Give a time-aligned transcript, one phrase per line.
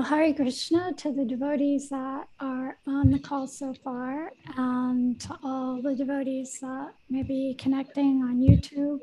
[0.00, 5.38] Well, Hare Krishna to the devotees that are on the call so far, and to
[5.44, 9.00] all the devotees that may be connecting on YouTube.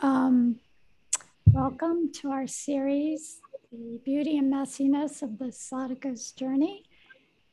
[0.00, 0.58] Um,
[1.52, 3.38] welcome to our series,
[3.70, 6.82] The Beauty and Messiness of the Sadhaka's Journey.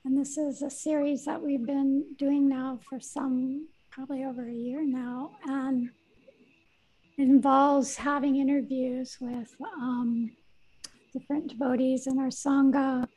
[0.03, 4.51] And this is a series that we've been doing now for some, probably over a
[4.51, 5.33] year now.
[5.45, 5.91] And
[7.15, 10.31] it involves having interviews with um,
[11.17, 13.07] different devotees in our Sangha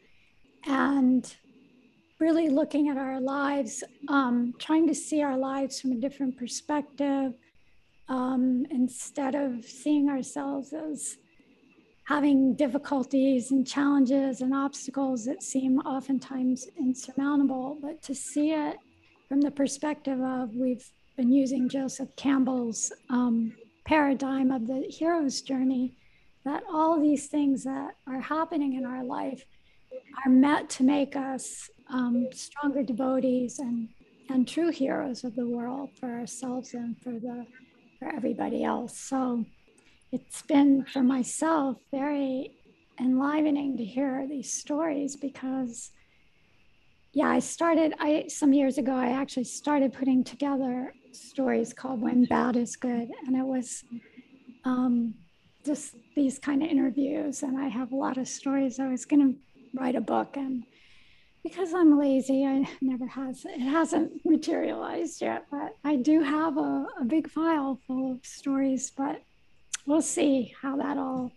[0.66, 1.36] and
[2.18, 7.34] really looking at our lives, um, trying to see our lives from a different perspective
[8.08, 11.16] um, instead of seeing ourselves as
[12.04, 18.76] having difficulties and challenges and obstacles that seem oftentimes insurmountable, but to see it
[19.28, 23.52] from the perspective of we've been using Joseph Campbell's um,
[23.84, 25.94] paradigm of the hero's journey
[26.44, 29.44] that all these things that are happening in our life
[30.24, 33.88] are meant to make us um, stronger devotees and,
[34.28, 37.46] and true heroes of the world for ourselves and for the
[37.98, 38.98] for everybody else.
[38.98, 39.44] So
[40.10, 42.52] it's been for myself very
[42.98, 45.90] enlivening to hear these stories because
[47.12, 52.24] yeah, I started I some years ago I actually started putting together stories called When
[52.24, 53.10] Bad is Good.
[53.26, 53.84] And it was
[54.64, 55.14] um,
[55.70, 57.44] just these kind of interviews.
[57.44, 58.80] And I have a lot of stories.
[58.80, 59.38] I was going to
[59.78, 60.64] write a book, and
[61.44, 65.46] because I'm lazy, I never has it hasn't materialized yet.
[65.50, 68.90] But I do have a, a big file full of stories.
[68.90, 69.22] But
[69.86, 71.30] we'll see how that all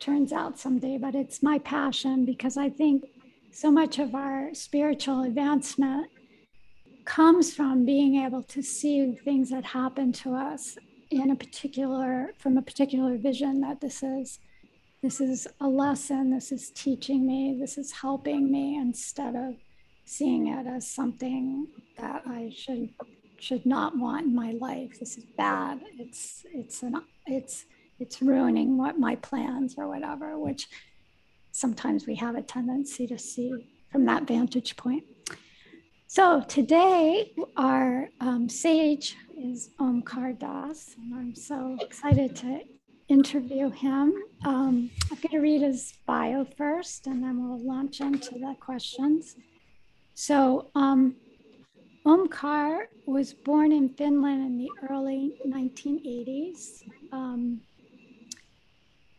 [0.00, 0.96] turns out someday.
[0.96, 3.04] But it's my passion because I think
[3.52, 6.06] so much of our spiritual advancement
[7.04, 10.78] comes from being able to see things that happen to us
[11.10, 14.38] in a particular from a particular vision that this is
[15.02, 19.54] this is a lesson this is teaching me this is helping me instead of
[20.04, 21.66] seeing it as something
[21.98, 22.90] that i should
[23.40, 24.98] should not want in my life.
[25.00, 25.80] This is bad.
[25.98, 26.96] It's it's an
[27.26, 27.64] it's
[27.98, 30.68] it's ruining what my plans or whatever which
[31.52, 33.52] sometimes we have a tendency to see
[33.90, 35.04] from that vantage point
[36.10, 42.62] so today our um, sage is Omkar Das, and I'm so excited to
[43.06, 44.12] interview him.
[44.44, 49.36] Um, I'm going to read his bio first, and then we'll launch into the questions.
[50.16, 51.14] So, um,
[52.04, 56.82] Omkar was born in Finland in the early 1980s,
[57.12, 57.60] um,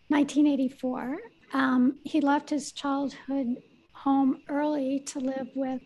[0.10, 1.20] 1984.
[1.54, 3.64] Um, he left his childhood
[3.94, 5.82] home early to live with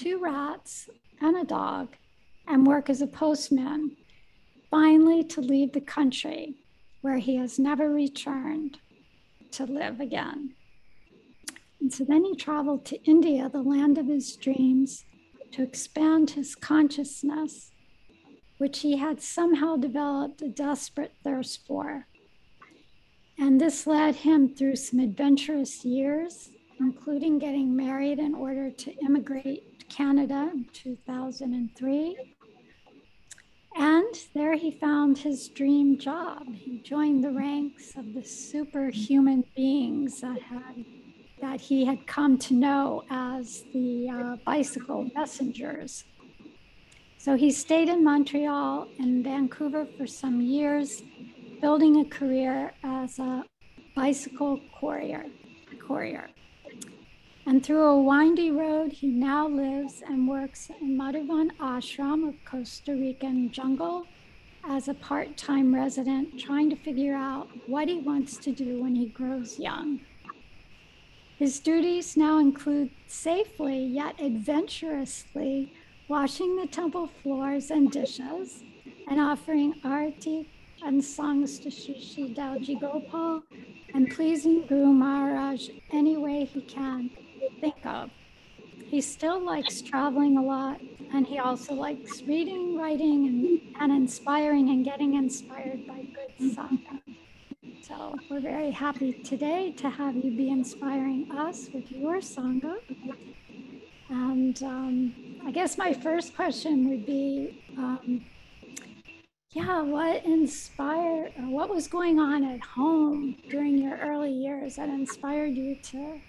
[0.00, 0.88] two rats
[1.20, 1.94] and a dog
[2.48, 3.94] and work as a postman,
[4.70, 6.54] finally to leave the country
[7.02, 8.78] where he has never returned
[9.50, 10.54] to live again.
[11.82, 15.04] And so then he traveled to India, the land of his dreams,
[15.52, 17.70] to expand his consciousness,
[18.56, 22.06] which he had somehow developed a desperate thirst for.
[23.38, 29.69] And this led him through some adventurous years, including getting married in order to immigrate
[29.90, 32.16] Canada in 2003
[33.76, 36.52] and there he found his dream job.
[36.52, 40.84] He joined the ranks of the superhuman beings that had
[41.40, 46.04] that he had come to know as the uh, bicycle messengers.
[47.16, 51.02] So he stayed in Montreal and Vancouver for some years,
[51.62, 53.44] building a career as a
[53.96, 55.24] bicycle courier.
[55.78, 56.28] courier.
[57.46, 62.92] And through a windy road, he now lives and works in Madhuvan Ashram of Costa
[62.92, 64.06] Rican jungle
[64.62, 68.94] as a part time resident, trying to figure out what he wants to do when
[68.94, 70.00] he grows young.
[71.38, 75.72] His duties now include safely yet adventurously
[76.08, 78.62] washing the temple floors and dishes
[79.08, 80.46] and offering arati
[80.84, 83.42] and songs to Sri Dauji Gopal
[83.94, 87.10] and pleasing Guru Maharaj any way he can
[87.60, 88.10] think of.
[88.86, 90.80] He still likes traveling a lot,
[91.12, 97.00] and he also likes reading, writing, and, and inspiring and getting inspired by good sangha.
[97.82, 102.76] So we're very happy today to have you be inspiring us with your sangha.
[104.08, 105.14] And um,
[105.46, 108.24] I guess my first question would be, um,
[109.52, 115.56] yeah, what inspired, what was going on at home during your early years that inspired
[115.56, 116.20] you to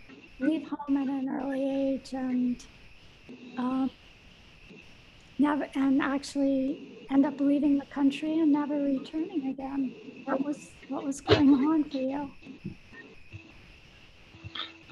[0.42, 2.66] leave home at an early age and
[3.58, 3.88] uh,
[5.38, 6.78] never and actually
[7.10, 9.94] end up leaving the country and never returning again.
[10.26, 12.32] What was what was going on for you?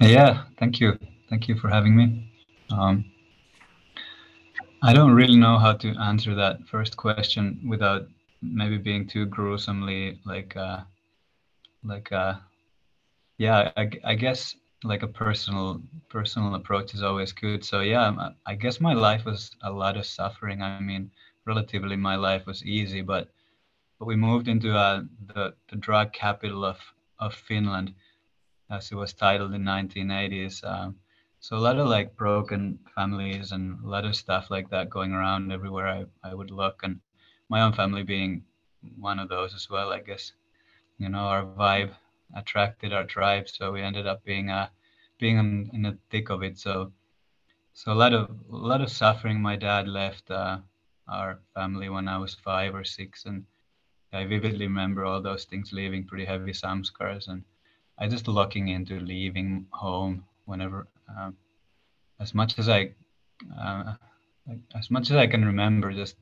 [0.00, 0.98] Yeah, thank you.
[1.28, 2.32] Thank you for having me.
[2.70, 3.04] Um,
[4.82, 8.08] I don't really know how to answer that first question without
[8.40, 10.80] maybe being too gruesomely like, uh,
[11.84, 12.34] like, uh,
[13.36, 17.64] yeah, I, I guess like a personal personal approach is always good.
[17.64, 18.10] So yeah,
[18.46, 20.62] I guess my life was a lot of suffering.
[20.62, 20.98] I mean,
[21.34, 23.28] relatively my life was easy, but
[23.98, 25.02] but we moved into uh,
[25.34, 26.78] the the drug capital of
[27.18, 27.92] of Finland
[28.70, 30.62] as it was titled in 1980s.
[30.64, 30.96] Um,
[31.40, 35.12] so a lot of like broken families and a lot of stuff like that going
[35.12, 37.00] around everywhere I, I would look and
[37.48, 38.42] my own family being
[38.98, 40.32] one of those as well, I guess,
[40.98, 41.92] you know, our vibe
[42.34, 43.48] attracted our tribe.
[43.48, 44.68] So we ended up being, uh,
[45.18, 46.58] being in, in the thick of it.
[46.58, 46.92] So,
[47.74, 49.40] so a lot of, a lot of suffering.
[49.40, 50.58] My dad left, uh,
[51.08, 53.24] our family when I was five or six.
[53.24, 53.44] And
[54.12, 57.44] I vividly remember all those things leaving pretty heavy samskars and,
[58.02, 61.36] I just looking into leaving home whenever, um,
[62.18, 62.92] as much as I,
[63.60, 63.92] uh,
[64.48, 66.16] like, as much as I can remember, just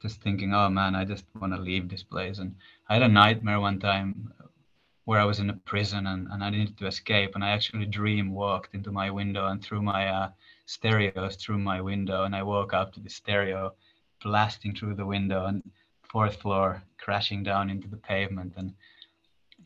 [0.00, 2.38] just thinking, oh man, I just want to leave this place.
[2.38, 2.54] And
[2.88, 4.32] I had a nightmare one time
[5.04, 7.34] where I was in a prison and, and I needed to escape.
[7.34, 10.30] And I actually dream walked into my window and threw my uh,
[10.66, 12.24] stereos through my window.
[12.24, 13.74] And I woke up to the stereo
[14.22, 15.62] blasting through the window and
[16.02, 18.52] fourth floor crashing down into the pavement.
[18.56, 18.74] And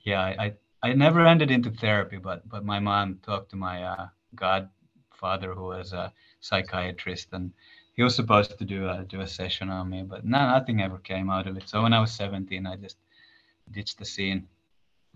[0.04, 4.06] yeah, I, I never ended into therapy, but but my mom talked to my uh,
[4.34, 7.52] godfather who was a psychiatrist, and
[7.94, 10.98] he was supposed to do a do a session on me, but no, nothing ever
[10.98, 11.68] came out of it.
[11.68, 12.98] So when I was 17, I just
[13.72, 14.46] ditched the scene.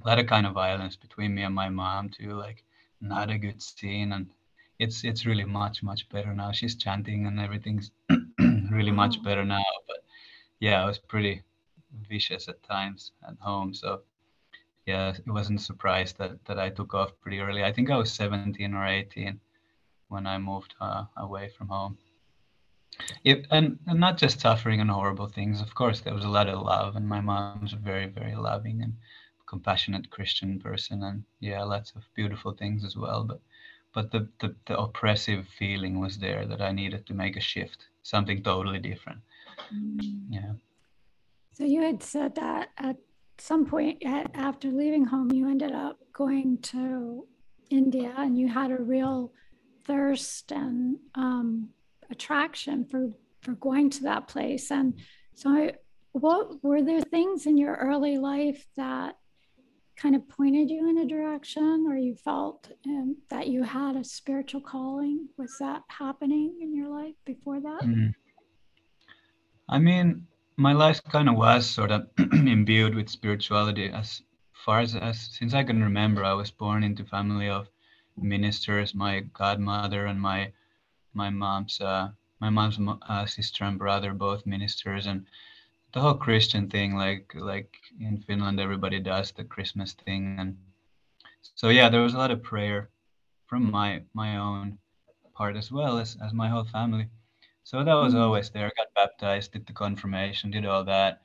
[0.03, 2.65] A lot of kind of violence between me and my mom too, like
[3.01, 4.31] not a good scene, and
[4.79, 6.53] it's it's really much much better now.
[6.53, 7.91] She's chanting and everything's
[8.71, 9.65] really much better now.
[9.87, 9.99] But
[10.61, 11.43] yeah, I was pretty
[12.09, 14.03] vicious at times at home, so
[14.87, 17.63] yeah, it wasn't a surprise that, that I took off pretty early.
[17.65, 19.39] I think I was 17 or 18
[20.09, 21.99] when I moved uh, away from home.
[23.25, 25.61] It, and, and not just suffering and horrible things.
[25.61, 28.95] Of course, there was a lot of love, and my mom's very, very loving and
[29.51, 33.25] compassionate Christian person, and yeah, lots of beautiful things as well.
[33.25, 33.41] But
[33.93, 37.89] but the, the, the oppressive feeling was there that I needed to make a shift,
[38.05, 39.21] something totally different.
[39.75, 40.21] Mm.
[40.31, 40.53] Yeah.
[41.53, 42.97] So you had said that at
[43.39, 47.27] some point after leaving home, you ended up going to
[47.69, 49.33] India and you had a real
[49.87, 51.71] thirst and um,
[52.11, 53.11] attraction for,
[53.43, 54.71] for going to that place.
[54.71, 54.95] And
[55.35, 55.73] so, I,
[56.13, 59.17] what were there things in your early life that
[60.01, 64.05] kind of pointed you in a direction or you felt um, that you had a
[64.05, 65.29] spiritual calling?
[65.37, 67.83] Was that happening in your life before that?
[67.83, 68.09] Mm-hmm.
[69.69, 70.27] I mean,
[70.57, 75.55] my life kind of was sort of imbued with spirituality as far as, as since
[75.55, 76.25] I can remember.
[76.25, 77.69] I was born into family of
[78.17, 78.95] ministers.
[78.95, 80.53] My godmother and my
[81.15, 82.09] my mom's uh,
[82.41, 85.27] my mom's uh, sister and brother both ministers, and
[85.93, 90.57] the whole Christian thing, like like in Finland, everybody does the Christmas thing, and
[91.55, 92.91] so yeah, there was a lot of prayer
[93.47, 94.79] from my my own
[95.35, 97.09] part as well as as my whole family.
[97.65, 98.23] So that was mm-hmm.
[98.23, 98.71] always there.
[98.77, 101.23] Got baptized, did the confirmation, did all that,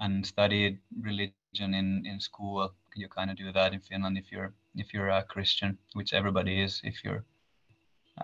[0.00, 2.72] and studied religion in in school.
[2.94, 6.62] You kind of do that in Finland if you're if you're a Christian, which everybody
[6.62, 6.80] is.
[6.84, 7.24] If you're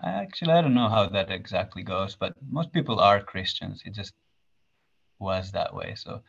[0.03, 3.83] actually, I don't know how that exactly goes, but most people are Christians.
[3.85, 4.13] It just
[5.23, 5.95] was that way.
[5.95, 6.21] So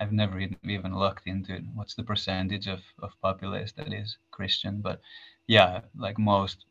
[0.00, 1.64] I've never even looked into it.
[1.74, 4.80] What's the percentage of of populace that is Christian?
[4.80, 5.00] But
[5.46, 6.64] yeah, like most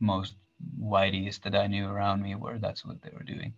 [0.00, 0.34] most
[0.78, 3.54] whiteys that I knew around me were that's what they were doing.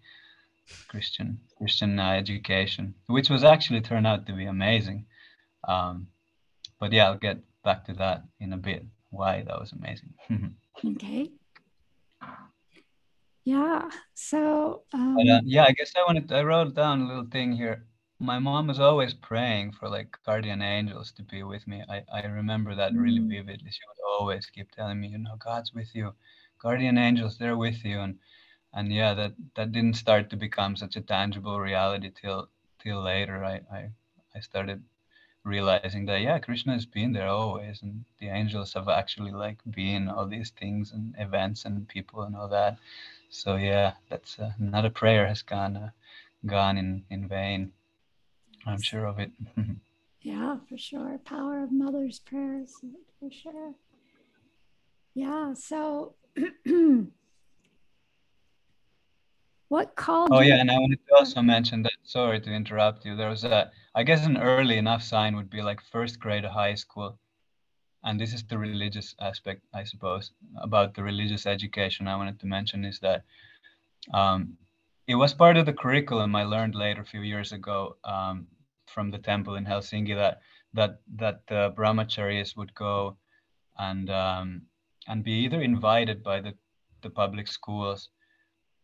[0.88, 5.06] Christian Christian uh, education, which was actually turned out to be amazing.
[5.68, 6.08] Um,
[6.80, 8.84] but yeah, I'll get back to that in a bit.
[9.10, 10.14] Why that was amazing.
[10.84, 11.30] okay.
[13.44, 13.88] Yeah.
[14.14, 14.82] So.
[14.92, 15.16] Um...
[15.16, 16.28] But, uh, yeah, I guess I wanted.
[16.28, 17.84] To, I wrote down a little thing here.
[18.18, 21.82] My mom was always praying for like guardian angels to be with me.
[21.88, 23.28] I, I remember that really mm.
[23.28, 23.70] vividly.
[23.70, 26.14] She would always keep telling me, you know, God's with you
[26.62, 28.18] guardian angels they're with you and
[28.72, 33.44] and yeah that that didn't start to become such a tangible reality till till later
[33.44, 33.90] i i,
[34.34, 34.82] I started
[35.44, 40.08] realizing that yeah krishna has been there always and the angels have actually like been
[40.08, 42.78] all these things and events and people and all that
[43.34, 45.90] so yeah that's uh, not a prayer has gone uh,
[46.44, 47.72] gone in in vain
[48.66, 49.30] i'm sure of it
[50.20, 52.74] yeah for sure power of mother's prayers
[53.18, 53.72] for sure
[55.14, 56.14] yeah so
[59.68, 60.28] what called?
[60.32, 61.92] Oh yeah, and I wanted to also mention that.
[62.04, 63.16] Sorry to interrupt you.
[63.16, 66.52] There was a, I guess, an early enough sign would be like first grade of
[66.52, 67.18] high school.
[68.04, 72.46] And this is the religious aspect, I suppose, about the religious education I wanted to
[72.46, 73.24] mention is that
[74.12, 74.56] um,
[75.06, 78.46] it was part of the curriculum I learned later a few years ago um,
[78.86, 80.40] from the temple in Helsinki that
[80.74, 83.16] that that the brahmacharis would go
[83.78, 84.62] and um,
[85.06, 86.54] and be either invited by the
[87.02, 88.08] the public schools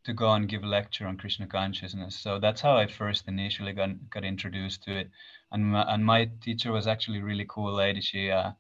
[0.05, 2.17] to go and give a lecture on Krishna consciousness.
[2.17, 5.11] So that's how I first initially got got introduced to it.
[5.53, 8.01] And my, and my teacher was actually a really cool lady.
[8.01, 8.53] She uh,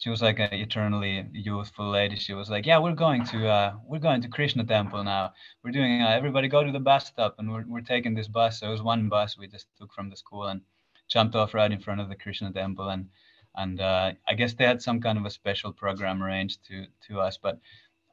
[0.00, 2.16] she was like an eternally youthful lady.
[2.16, 5.32] She was like, "Yeah, we're going to uh, we're going to Krishna temple now.
[5.62, 8.60] We're doing uh, everybody go to the bus stop, and we're we're taking this bus.
[8.60, 10.62] So it was one bus we just took from the school and
[11.08, 13.08] jumped off right in front of the Krishna temple and
[13.56, 17.20] and uh, I guess they had some kind of a special program arranged to to
[17.20, 17.36] us.
[17.36, 17.60] But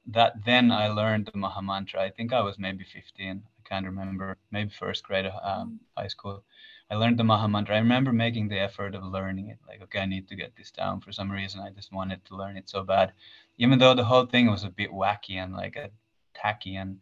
[0.08, 2.02] that then I learned the Maha Mantra.
[2.02, 3.44] I think I was maybe 15.
[3.46, 4.38] I can't remember.
[4.52, 6.44] Maybe first grade of um, high school.
[6.90, 7.76] I learned the Maha Mantra.
[7.76, 9.60] I remember making the effort of learning it.
[9.68, 11.02] Like, okay, I need to get this down.
[11.02, 13.14] For some reason, I just wanted to learn it so bad,
[13.58, 15.90] even though the whole thing was a bit wacky and like a
[16.34, 17.00] tacky and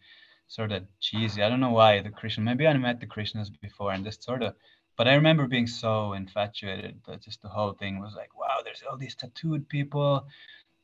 [0.47, 1.43] sort of cheesy.
[1.43, 2.43] I don't know why the Krishna.
[2.43, 4.55] Maybe I met the Krishnas before and just sort of.
[4.97, 8.81] But I remember being so infatuated that just the whole thing was like, wow, there's
[8.89, 10.25] all these tattooed people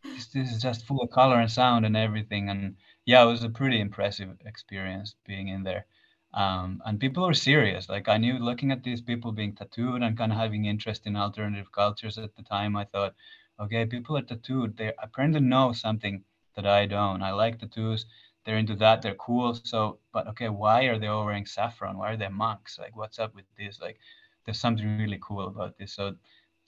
[0.04, 2.50] this, this is just full of color and sound and everything.
[2.50, 5.86] And yeah, it was a pretty impressive experience being in there.
[6.34, 7.90] Um, and people were serious.
[7.90, 11.16] Like I knew looking at these people being tattooed and kind of having interest in
[11.16, 13.16] alternative cultures at the time, I thought,
[13.60, 14.78] okay, people are tattooed.
[14.78, 16.24] They apparently know something
[16.56, 17.22] that I don't.
[17.22, 18.06] I like tattoos.
[18.46, 19.02] They're into that.
[19.02, 19.54] They're cool.
[19.64, 21.98] So, but okay, why are they all wearing saffron?
[21.98, 22.80] Why are they monks?
[22.80, 23.80] Like, what's up with this?
[23.80, 23.98] Like,
[24.46, 25.94] there's something really cool about this.
[25.94, 26.16] So,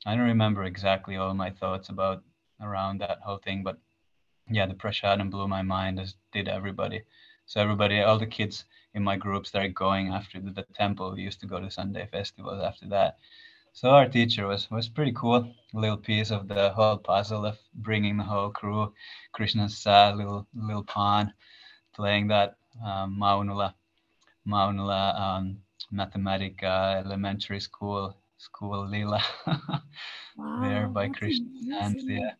[0.05, 2.21] I don't remember exactly all my thoughts about
[2.61, 3.63] around that whole thing.
[3.63, 3.77] But
[4.49, 7.03] yeah, the prasadam blew my mind, as did everybody.
[7.45, 11.13] So everybody, all the kids in my group started going after the, the temple.
[11.13, 13.17] We used to go to Sunday festivals after that.
[13.73, 15.51] So our teacher was was pretty cool.
[15.73, 18.93] Little piece of the whole puzzle of bringing the whole crew,
[19.31, 21.33] Krishna's uh, little little pawn,
[21.95, 23.73] playing that um, Maunula,
[24.47, 25.57] Maunula um,
[25.91, 29.23] Mathematica elementary school school Lila
[30.37, 32.03] wow, there by Krishna's hands.
[32.05, 32.33] Yeah.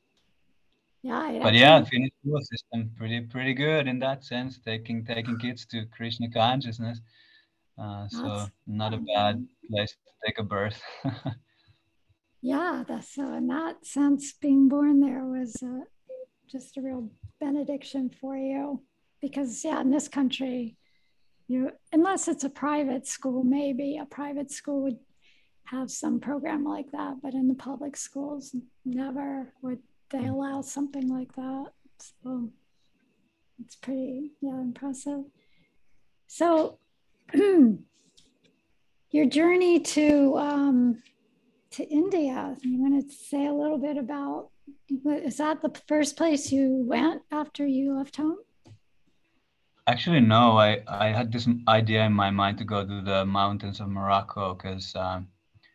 [1.04, 5.66] Yeah, but yeah, Finnish school system pretty pretty good in that sense, taking taking kids
[5.66, 7.02] to Krishna consciousness.
[7.78, 10.82] Uh, so that's not a bad place to take a birth.
[12.42, 15.84] yeah, that's so in that sense, being born there was uh,
[16.50, 17.10] just a real
[17.42, 18.82] benediction for you,
[19.22, 20.78] because yeah, in this country,
[21.50, 25.00] you unless it's a private school, maybe a private school would
[25.66, 28.56] have some program like that, but in the public schools,
[28.86, 29.80] never would
[30.14, 31.74] they allow something like that.
[32.24, 32.50] So
[33.60, 35.24] it's pretty, yeah, impressive.
[36.28, 36.78] So
[39.12, 41.04] your journey to um,
[41.72, 44.50] to India, you want to say a little bit about?
[45.06, 48.38] Is that the first place you went after you left home?
[49.88, 50.58] Actually, no.
[50.58, 54.54] I I had this idea in my mind to go to the mountains of Morocco
[54.54, 55.28] because um,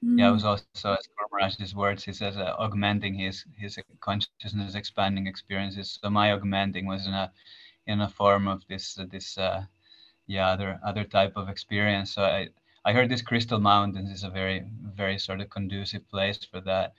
[0.05, 0.19] Mm.
[0.19, 0.47] Yeah, it was mm.
[0.49, 2.05] also as Maharaj's words.
[2.05, 5.99] He says uh, augmenting his his consciousness, expanding experiences.
[6.01, 7.33] So my augmenting was in a
[7.87, 9.65] in a form of this uh, this uh,
[10.27, 12.13] yeah other other type of experience.
[12.13, 12.49] So I
[12.85, 14.65] I heard this Crystal Mountains is a very
[14.95, 16.95] very sort of conducive place for that.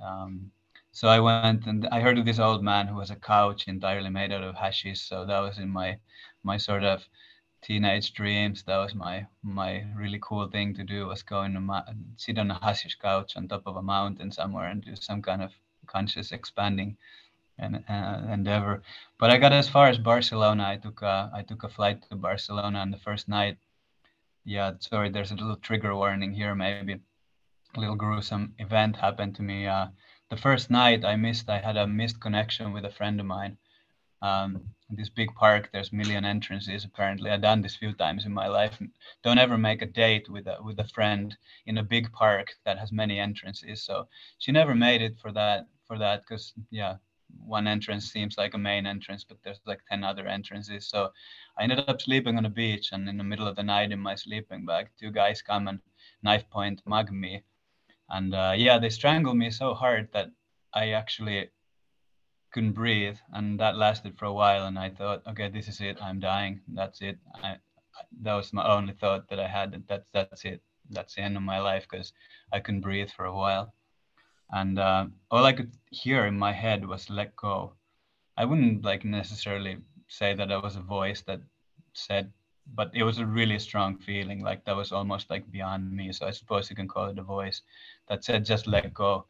[0.00, 0.50] Um,
[0.92, 4.10] so I went and I heard of this old man who was a couch entirely
[4.10, 5.02] made out of hashish.
[5.02, 5.98] So that was in my
[6.42, 7.06] my sort of
[7.68, 8.64] teenage dreams.
[8.66, 11.84] That was my my really cool thing to do was go and ma-
[12.16, 15.42] sit on a hashish couch on top of a mountain somewhere and do some kind
[15.42, 15.52] of
[15.86, 16.96] conscious expanding
[17.58, 18.82] and uh, endeavor.
[19.18, 20.64] But I got as far as Barcelona.
[20.66, 23.58] I took a I took a flight to Barcelona on the first night.
[24.44, 26.54] Yeah, sorry, there's a little trigger warning here.
[26.54, 26.94] Maybe
[27.76, 29.66] a little gruesome event happened to me.
[29.66, 29.88] Uh,
[30.30, 31.50] the first night I missed.
[31.50, 33.58] I had a missed connection with a friend of mine.
[34.22, 37.30] Um, this big park there's million entrances apparently.
[37.30, 38.80] I've done this few times in my life.
[39.22, 42.78] Don't ever make a date with a with a friend in a big park that
[42.78, 43.82] has many entrances.
[43.84, 46.96] So she never made it for that for that because yeah
[47.44, 50.88] one entrance seems like a main entrance but there's like 10 other entrances.
[50.88, 51.12] So
[51.58, 54.00] i ended up sleeping on a beach and in the middle of the night in
[54.00, 55.80] my sleeping bag two guys come and
[56.22, 57.42] knife point mug me.
[58.08, 60.28] And uh, yeah they strangled me so hard that
[60.72, 61.50] i actually
[62.52, 65.98] couldn't breathe and that lasted for a while and i thought okay this is it
[66.02, 67.18] i'm dying that's it.
[67.42, 67.56] I,
[68.22, 71.42] that was my only thought that i had that's that's it that's the end of
[71.42, 72.12] my life because
[72.52, 73.72] i couldn't breathe for a while.
[74.50, 77.74] And uh, all i could hear in my head was let go.
[78.38, 79.76] I wouldn't like necessarily
[80.08, 81.40] say that that was a voice that
[81.92, 82.32] said
[82.74, 86.26] but it was a really strong feeling like that was almost like beyond me so
[86.26, 87.62] i suppose you can call it a voice
[88.08, 89.24] that said just let go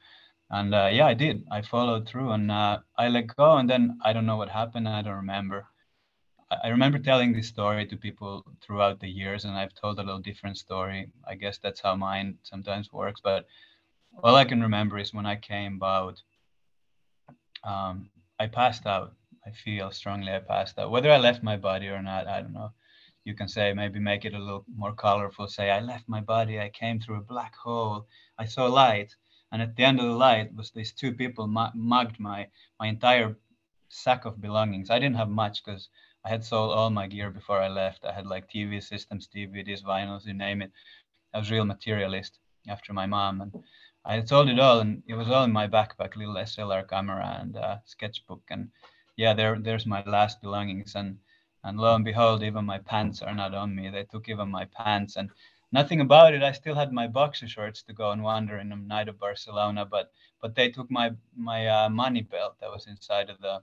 [0.50, 1.44] and uh, yeah, I did.
[1.50, 4.88] I followed through, and uh, I let go, and then I don't know what happened.
[4.88, 5.66] I don't remember.
[6.50, 10.20] I remember telling this story to people throughout the years, and I've told a little
[10.20, 11.10] different story.
[11.26, 13.20] I guess that's how mine sometimes works.
[13.22, 13.46] But
[14.24, 16.22] all I can remember is when I came out,
[17.64, 18.08] um,
[18.40, 19.14] I passed out.
[19.46, 20.90] I feel strongly I passed out.
[20.90, 22.72] Whether I left my body or not, I don't know.
[23.24, 25.48] You can say maybe make it a little more colorful.
[25.48, 26.58] Say I left my body.
[26.58, 28.06] I came through a black hole.
[28.38, 29.14] I saw light,
[29.52, 33.36] and at the end of the light was these two people mugged my my entire
[33.88, 34.90] sack of belongings.
[34.90, 35.88] I didn't have much because
[36.24, 38.04] I had sold all my gear before I left.
[38.04, 40.72] I had like TV systems, DVDs, vinyls, you name it.
[41.32, 42.38] I was real materialist
[42.68, 43.52] after my mom, and
[44.04, 47.38] I had sold it all, and it was all in my backpack, little SLR camera
[47.40, 48.70] and uh, sketchbook, and
[49.16, 51.18] yeah, there there's my last belongings, and
[51.64, 53.88] and lo and behold, even my pants are not on me.
[53.88, 55.30] They took even my pants, and
[55.72, 56.42] nothing about it.
[56.42, 59.84] I still had my boxer shorts to go and wander in the night of Barcelona,
[59.84, 60.10] but
[60.40, 63.60] but they took my my uh, money belt that was inside of the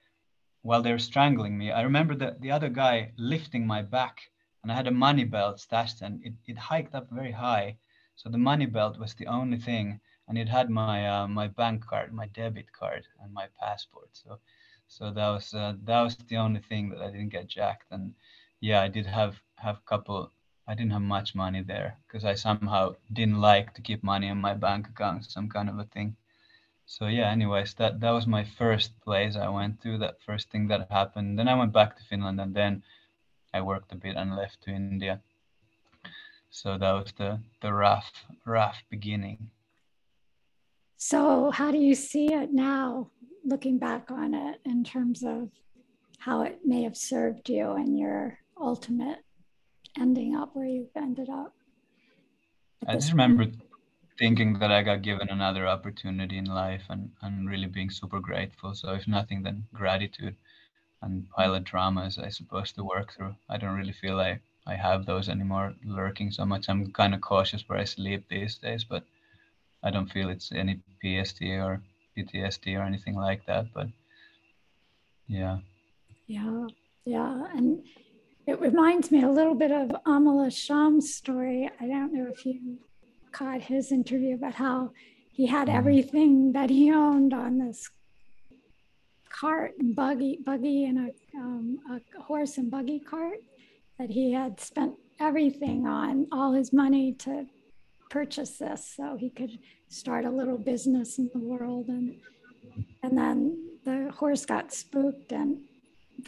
[0.63, 1.73] while they're strangling me.
[1.73, 4.21] I remember the, the other guy lifting my back
[4.63, 7.77] and I had a money belt stashed and it, it hiked up very high.
[8.15, 11.85] So the money belt was the only thing and it had my uh, my bank
[11.85, 14.11] card, my debit card and my passport.
[14.13, 14.39] So
[14.87, 18.15] so that was uh, that was the only thing that I didn't get jacked and
[18.61, 20.31] yeah, I did have have a couple
[20.67, 24.39] I didn't have much money there because I somehow didn't like to keep money in
[24.39, 26.17] my bank account, some kind of a thing.
[26.87, 30.69] So yeah anyways that that was my first place i went to that first thing
[30.69, 31.39] that happened.
[31.39, 32.83] Then i went back to finland and then
[33.55, 35.21] i worked a bit and left to india.
[36.51, 38.13] So that was the the rough
[38.45, 39.51] rough beginning.
[40.97, 43.11] So how do you see it now
[43.45, 45.51] looking back on it in terms of
[46.19, 49.25] how it may have served you and your ultimate
[50.01, 51.53] ending up where you've ended up
[52.87, 53.47] i just remember
[54.19, 58.75] thinking that I got given another opportunity in life and, and really being super grateful.
[58.75, 60.37] So if nothing, then gratitude
[61.01, 63.35] and pilot trauma is I supposed to work through.
[63.49, 66.69] I don't really feel like I have those anymore lurking so much.
[66.69, 69.03] I'm kind of cautious where I sleep these days, but
[69.83, 71.83] I don't feel it's any PST or
[72.17, 73.67] PTSD or anything like that.
[73.75, 73.89] But
[75.27, 75.59] yeah.
[76.29, 76.69] Yeah.
[77.05, 77.47] Yeah.
[77.57, 77.83] And
[78.47, 81.71] it reminds me a little bit of Amala Sham's story.
[81.81, 82.79] I don't know if you
[83.31, 84.91] caught his interview about how
[85.31, 85.75] he had mm.
[85.75, 87.89] everything that he owned on this
[89.29, 93.39] cart and buggy, buggy and a, um, a horse and buggy cart
[93.99, 97.47] that he had spent everything on, all his money to
[98.11, 101.89] purchase this so he could start a little business in the world.
[101.89, 102.17] And,
[103.03, 105.59] and then the horse got spooked and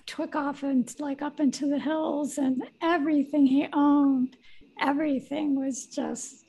[0.07, 4.37] took off and like up into the hills and everything he owned,
[4.81, 6.44] everything was just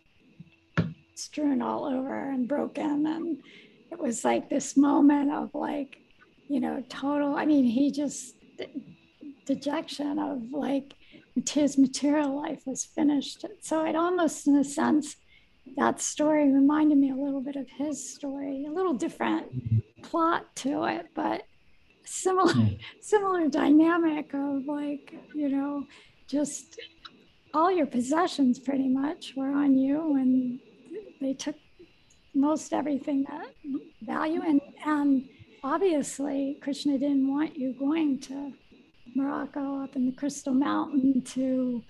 [1.15, 3.05] strewn all over and broken.
[3.05, 3.41] And
[3.91, 5.97] it was like this moment of like,
[6.47, 8.35] you know, total, I mean, he just,
[9.45, 10.95] dejection of like
[11.49, 13.45] his material life was finished.
[13.61, 15.15] So it almost, in a sense,
[15.77, 20.03] that story reminded me a little bit of his story, a little different mm-hmm.
[20.03, 21.43] plot to it, but
[22.05, 22.79] similar, mm.
[23.01, 25.85] similar dynamic of like, you know,
[26.27, 26.79] just
[27.53, 30.59] all your possessions pretty much were on you and
[31.21, 31.55] they took
[32.33, 33.47] most everything that
[34.01, 34.41] value.
[34.41, 35.27] And and
[35.63, 38.53] obviously krishna didn't want you going to
[39.15, 41.83] morocco up in the crystal mountain to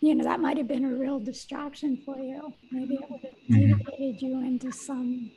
[0.00, 2.52] you know that might have been a real distraction for you.
[2.72, 5.30] Maybe it would have motivated you into some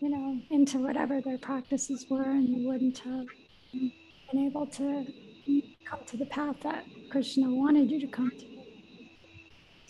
[0.00, 3.26] you know into whatever their practices were and you wouldn't have
[3.72, 5.06] been able to
[5.84, 8.46] come to the path that krishna wanted you to come to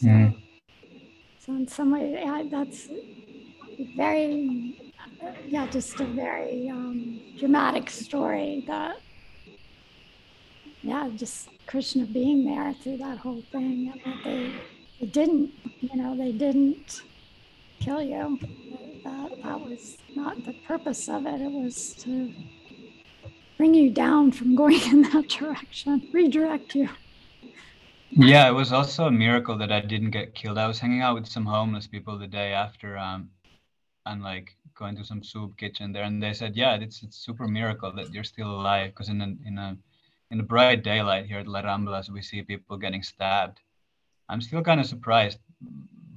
[0.00, 0.34] so, mm.
[1.40, 2.88] So in some way, yeah, that's
[3.96, 4.92] very,
[5.46, 8.96] yeah, just a very um, dramatic story that,
[10.82, 13.92] yeah, just Krishna being there through that whole thing.
[13.92, 14.54] And that they,
[15.00, 17.02] they didn't, you know, they didn't
[17.80, 18.38] kill you.
[19.04, 21.40] That, that was not the purpose of it.
[21.40, 22.32] It was to
[23.56, 26.88] bring you down from going in that direction, redirect you.
[28.10, 30.58] Yeah, it was also a miracle that I didn't get killed.
[30.58, 33.30] I was hanging out with some homeless people the day after um,
[34.04, 37.46] and like going to some soup kitchen there, and they said, yeah, it's it's super
[37.46, 39.76] miracle that you're still alive because in a in a
[40.30, 43.60] in the bright daylight here at La Ramblas, we see people getting stabbed.
[44.28, 45.38] I'm still kind of surprised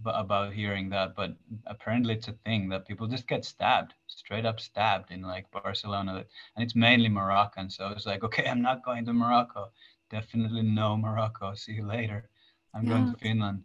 [0.06, 1.36] about hearing that, but
[1.68, 6.26] apparently it's a thing that people just get stabbed, straight up stabbed in like Barcelona,
[6.56, 7.70] and it's mainly Moroccan.
[7.70, 9.72] So it's like, okay, I'm not going to Morocco.
[10.10, 11.54] Definitely no Morocco.
[11.56, 12.30] See you later.
[12.74, 12.90] I'm yeah.
[12.90, 13.64] going to Finland.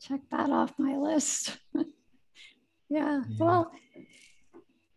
[0.00, 1.58] Check that off my list.
[1.74, 1.84] yeah.
[2.88, 3.22] yeah.
[3.38, 3.72] Well,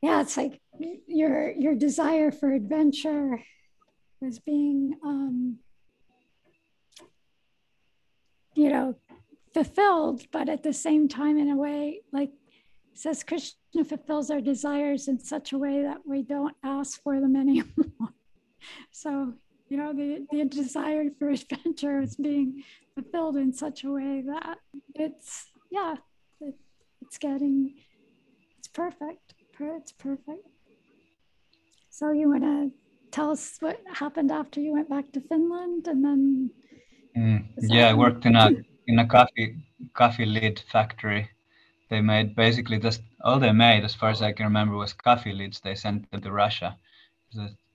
[0.01, 0.61] yeah, it's like
[1.07, 3.41] your your desire for adventure
[4.21, 5.57] was being um,
[8.53, 8.95] you know
[9.57, 12.29] fulfilled but at the same time in a way like
[12.93, 17.35] says krishna fulfills our desires in such a way that we don't ask for them
[17.35, 17.65] anymore.
[18.91, 19.33] So
[19.69, 22.63] you know the, the desire for adventure is being
[22.95, 24.57] fulfilled in such a way that
[24.95, 25.95] it's yeah
[26.41, 26.55] it,
[27.01, 27.75] it's getting
[28.57, 30.45] it's perfect it's perfect.
[31.89, 32.71] So you want to
[33.11, 36.51] tell us what happened after you went back to finland and then
[37.17, 38.49] mm, yeah i worked in a
[38.87, 39.55] in a coffee
[39.93, 41.29] coffee lid factory
[41.89, 45.33] they made basically just all they made as far as i can remember was coffee
[45.33, 46.77] lids they sent them to russia.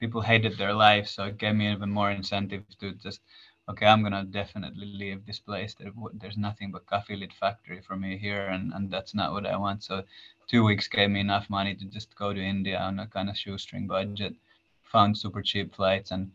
[0.00, 3.20] People hated their life so it gave me even more incentive to just
[3.68, 5.74] okay i'm gonna definitely leave this place.
[6.14, 9.56] There's nothing but coffee lid factory for me here and, and that's not what i
[9.56, 9.82] want.
[9.84, 10.02] So
[10.48, 13.36] two weeks gave me enough money to just go to india on a kind of
[13.36, 14.34] shoestring budget
[14.92, 16.30] found super cheap flights and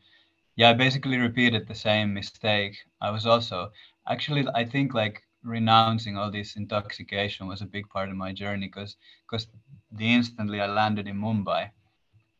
[0.56, 2.76] yeah i basically repeated the same mistake.
[3.02, 3.72] I was also
[4.10, 8.68] actually i think like renouncing all this intoxication was a big part of my journey
[8.68, 9.48] because because
[9.92, 11.70] the instantly i landed in mumbai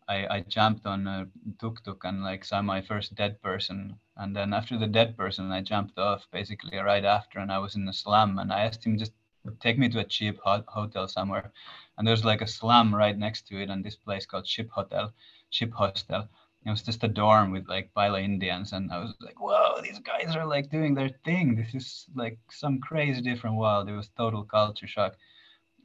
[0.10, 1.28] I, I jumped on a
[1.60, 4.00] tuk tuk and like saw my first dead person.
[4.18, 7.76] And then after the dead person, I jumped off basically right after, and I was
[7.76, 8.40] in the slum.
[8.40, 9.14] And I asked him just
[9.60, 11.52] take me to a cheap hot hotel somewhere.
[11.98, 15.14] And there's like a slum right next to it, and this place called Ship Hotel,
[15.52, 16.30] Ship Hostel.
[16.68, 20.00] It was just a dorm with like Baila Indians, and I was like, "Whoa, these
[20.00, 21.56] guys are like doing their thing.
[21.56, 25.14] This is like some crazy different world." It was total culture shock,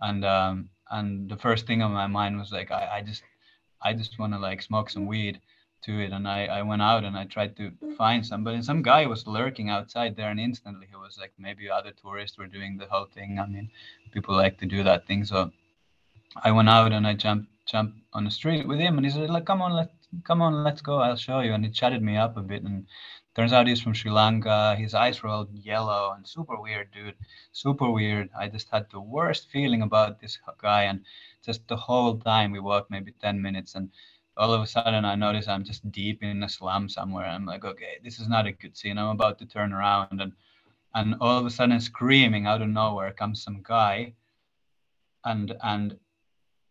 [0.00, 3.22] and um, and the first thing on my mind was like, I, I just
[3.80, 5.40] I just want to like smoke some weed
[5.84, 6.12] to it.
[6.12, 8.56] And I, I went out and I tried to find somebody.
[8.56, 12.38] And some guy was lurking outside there, and instantly he was like, maybe other tourists
[12.38, 13.38] were doing the whole thing.
[13.38, 13.70] I mean,
[14.12, 15.24] people like to do that thing.
[15.24, 15.50] So
[16.42, 19.30] I went out and I jumped jumped on the street with him, and he said,
[19.30, 19.90] like, come on, let
[20.25, 20.98] come on, let's go.
[20.98, 21.53] I'll show you.
[21.55, 22.87] And he chatted me up a bit, and
[23.35, 24.77] turns out he's from Sri Lanka.
[24.77, 27.14] His eyes were all yellow and super weird, dude.
[27.53, 28.31] Super weird.
[28.38, 31.05] I just had the worst feeling about this guy, and
[31.44, 33.90] just the whole time we walked maybe 10 minutes and
[34.37, 37.27] all of a sudden I notice I'm just deep in a slum somewhere.
[37.27, 38.98] I'm like, okay, this is not a good scene.
[38.98, 40.33] I'm about to turn around and
[40.94, 44.14] and all of a sudden screaming out of nowhere comes some guy
[45.25, 45.98] and and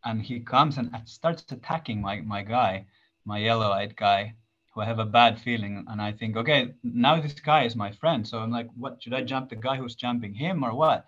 [0.04, 2.86] and he comes and starts attacking my my guy,
[3.26, 4.36] my yellow-eyed guy,
[4.74, 5.86] who I have a bad feeling.
[5.88, 8.28] And I think, okay, now this guy is my friend.
[8.28, 11.06] So I'm like, what should I jump the guy who's jumping him or what?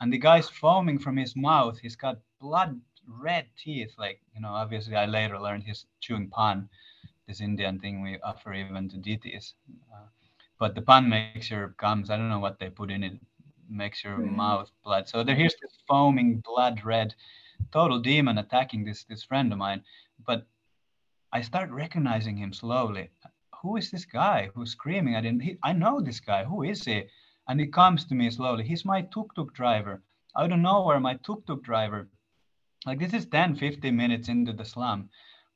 [0.00, 1.78] And the guy's foaming from his mouth.
[1.78, 3.92] He's got blood red teeth.
[3.98, 6.68] Like, you know, obviously I later learned he's chewing pan,
[7.26, 9.54] this Indian thing we offer even to deities.
[9.92, 10.06] Uh,
[10.58, 13.14] but the pan makes your gums, I don't know what they put in it,
[13.68, 14.36] makes your mm-hmm.
[14.36, 15.08] mouth blood.
[15.08, 17.14] So there, here's this foaming blood red,
[17.72, 19.82] total demon attacking this this friend of mine.
[20.26, 20.46] But
[21.32, 23.10] I start recognizing him slowly.
[23.62, 25.16] Who is this guy who's screaming?
[25.16, 25.42] I didn't.
[25.42, 26.44] He, I know this guy.
[26.44, 27.04] Who is he?
[27.48, 28.64] And he comes to me slowly.
[28.64, 30.02] He's my tuk tuk driver.
[30.36, 32.08] I don't know where my tuk tuk driver
[32.84, 35.08] like this is 10 15 minutes into the slum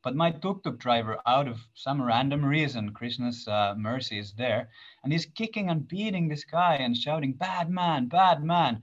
[0.03, 4.69] but my tuk-tuk driver out of some random reason krishna's uh, mercy is there
[5.03, 8.83] and he's kicking and beating this guy and shouting bad man bad man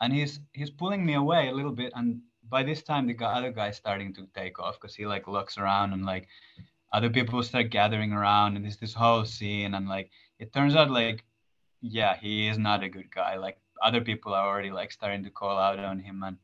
[0.00, 2.20] and he's he's pulling me away a little bit and
[2.52, 5.26] by this time the other guy, other guy's starting to take off because he like
[5.26, 6.28] looks around and like
[6.92, 10.90] other people start gathering around and there's this whole scene and like it turns out
[10.90, 11.24] like
[11.80, 15.30] yeah he is not a good guy like other people are already like starting to
[15.30, 16.36] call out on him and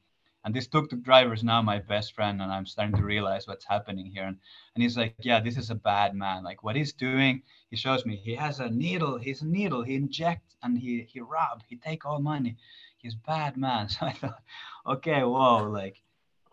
[0.45, 3.67] and this tuk-tuk driver is now my best friend, and I'm starting to realize what's
[3.67, 4.25] happening here.
[4.25, 4.39] And,
[4.75, 6.45] and he's like, yeah, this is a bad man.
[6.45, 9.19] Like what he's doing, he shows me he has a needle.
[9.19, 9.83] He's a needle.
[9.83, 11.63] He injects and he he rob.
[11.69, 12.57] He take all money.
[12.99, 13.89] He's bad man.
[13.99, 14.43] So I thought,
[14.87, 16.03] okay, whoa, like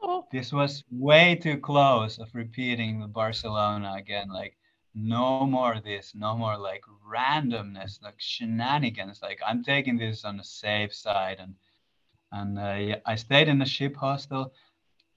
[0.02, 0.26] oh.
[0.32, 4.30] this was way too close of repeating the Barcelona again.
[4.30, 4.56] Like
[4.94, 9.22] no more this, no more like randomness, like shenanigans.
[9.22, 11.56] Like I'm taking this on the safe side and
[12.32, 14.54] and uh, I stayed in the ship hostel.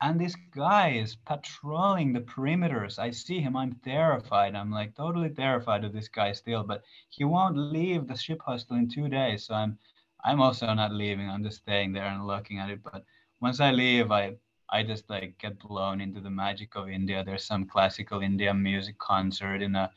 [0.00, 3.00] And this guy is patrolling the perimeters.
[3.00, 3.56] I see him.
[3.56, 4.54] I'm terrified.
[4.54, 6.62] I'm like totally terrified of this guy still.
[6.62, 9.46] But he won't leave the ship hostel in two days.
[9.46, 9.76] So I'm,
[10.24, 11.28] I'm also not leaving.
[11.28, 12.80] I'm just staying there and looking at it.
[12.82, 13.04] But
[13.40, 14.36] once I leave, I
[14.70, 17.24] I just like get blown into the magic of India.
[17.24, 19.90] There's some classical Indian music concert in a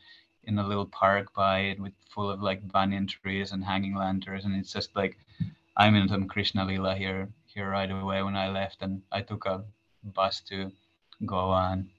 [0.44, 4.46] in a little park by it with full of like banyan trees and hanging lanterns,
[4.46, 5.18] and it's just like
[5.78, 9.46] I'm in some Krishna Lila here here right away when I left, and I took
[9.46, 9.64] a
[10.04, 10.72] bus to
[11.26, 11.90] Goa and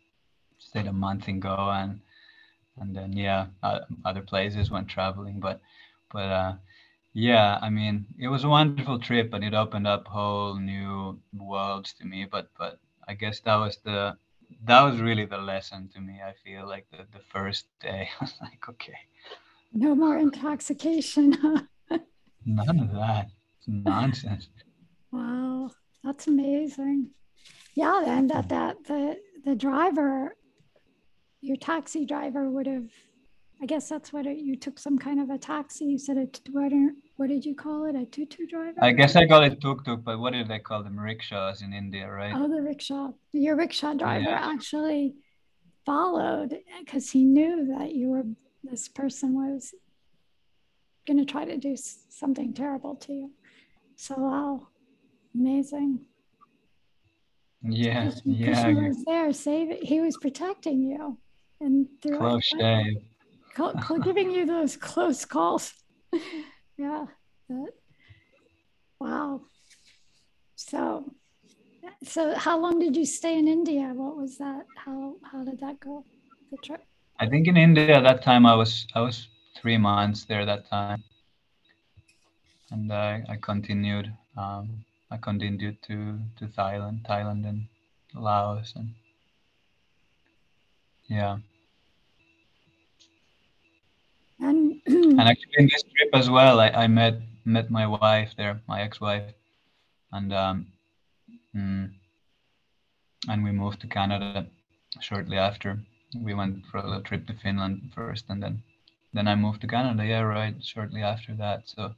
[0.59, 2.01] stayed a month in Goa, and
[2.79, 5.61] and then yeah, uh, other places went traveling, but
[6.11, 6.55] but uh,
[7.15, 11.93] yeah, I mean, it was a wonderful trip and it opened up whole new worlds
[11.95, 12.27] to me.
[12.31, 14.17] But but I guess that was the
[14.65, 16.21] that was really the lesson to me.
[16.25, 18.99] I feel like the, the first day I was like, okay.
[19.73, 21.33] No more intoxication.
[22.47, 23.29] None of that.
[23.59, 24.49] It's nonsense.
[25.11, 25.71] wow.
[26.05, 27.11] That's amazing.
[27.75, 30.37] Yeah, and that that the the driver,
[31.41, 32.91] your taxi driver would have
[33.63, 35.85] I guess that's what it, you took some kind of a taxi.
[35.85, 36.73] You said a what,
[37.15, 37.95] what did you call it?
[37.95, 38.83] A tutu driver?
[38.83, 40.99] I guess I call it tuk tuk, but what do they call them?
[40.99, 42.35] Rickshaws in India, right?
[42.35, 43.13] Oh, the rickshaw.
[43.31, 44.51] Your rickshaw driver yeah.
[44.53, 45.15] actually
[45.87, 48.25] followed because he knew that you were
[48.65, 49.73] this person was
[51.07, 53.31] going to try to do something terrible to you.
[53.95, 54.67] So wow,
[55.37, 56.01] amazing.
[57.63, 58.47] Yeah, Krishna, yeah.
[58.47, 59.79] Krishna was there, saving.
[59.83, 61.17] He was protecting you,
[61.61, 62.97] and through close shave
[64.03, 65.73] giving you those close calls.
[66.77, 67.07] yeah.
[68.99, 69.43] Wow.
[70.57, 71.13] So,
[72.05, 73.93] so how long did you stay in India?
[73.95, 74.65] What was that?
[74.77, 76.05] How how did that go?
[76.51, 76.85] The trip.
[77.19, 81.03] I think in India that time I was I was three months there that time,
[82.71, 84.13] and I I continued.
[84.37, 87.67] Um, I continued to to Thailand, Thailand and
[88.15, 88.95] Laos, and
[91.09, 91.39] yeah.
[94.43, 98.61] And, and actually, in this trip as well, I, I met met my wife there,
[98.67, 99.33] my ex-wife,
[100.11, 100.67] and um,
[101.55, 101.91] mm,
[103.29, 104.47] and we moved to Canada
[105.01, 105.79] shortly after.
[106.15, 108.63] We went for a little trip to Finland first, and then
[109.13, 110.05] then I moved to Canada.
[110.05, 111.69] Yeah, right, shortly after that.
[111.69, 111.95] So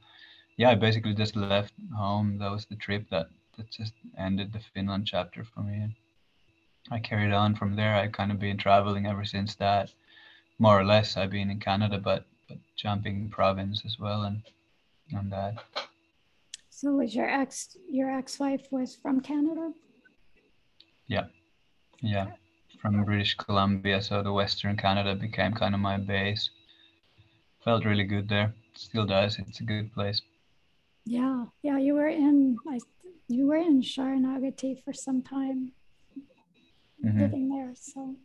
[0.57, 2.37] yeah, I basically just left home.
[2.37, 3.27] That was the trip that
[3.57, 5.95] that just ended the Finland chapter for me.
[6.91, 7.95] I carried on from there.
[7.95, 9.89] I kind of been traveling ever since that.
[10.59, 14.41] More or less, I've been in Canada, but but jumping province as well and
[15.15, 15.55] on that.
[16.69, 19.71] So was your ex your ex-wife was from Canada?
[21.07, 21.27] Yeah.
[22.01, 22.27] Yeah.
[22.81, 24.01] From British Columbia.
[24.01, 26.49] So the Western Canada became kind of my base.
[27.63, 28.53] Felt really good there.
[28.73, 29.39] Still does.
[29.39, 30.21] It's a good place.
[31.05, 31.45] Yeah.
[31.63, 31.77] Yeah.
[31.77, 32.79] You were in I
[33.27, 35.71] you were in Sharanagati for some time
[37.03, 37.19] mm-hmm.
[37.19, 37.71] living there.
[37.73, 38.15] So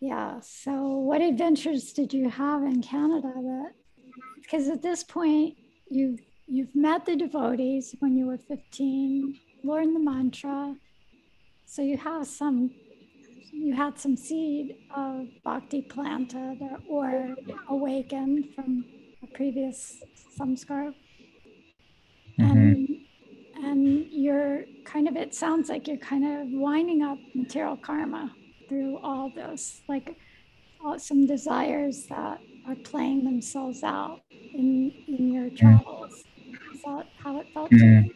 [0.00, 0.40] yeah.
[0.40, 3.32] So, what adventures did you have in Canada?
[3.34, 3.72] That
[4.42, 5.56] because at this point
[5.88, 10.76] you you've met the devotees when you were 15, learned the mantra,
[11.64, 12.70] so you have some
[13.52, 17.36] you had some seed of bhakti planted or,
[17.68, 18.84] awakened from
[19.22, 20.02] a previous
[20.36, 20.92] samskar.
[22.38, 22.42] Mm-hmm.
[22.42, 22.88] And
[23.56, 28.34] and you're kind of it sounds like you're kind of winding up material karma
[28.68, 30.16] through all those, like
[30.98, 35.56] some desires that are playing themselves out in in your mm.
[35.56, 36.24] travels.
[36.74, 38.10] Is that how it felt mm.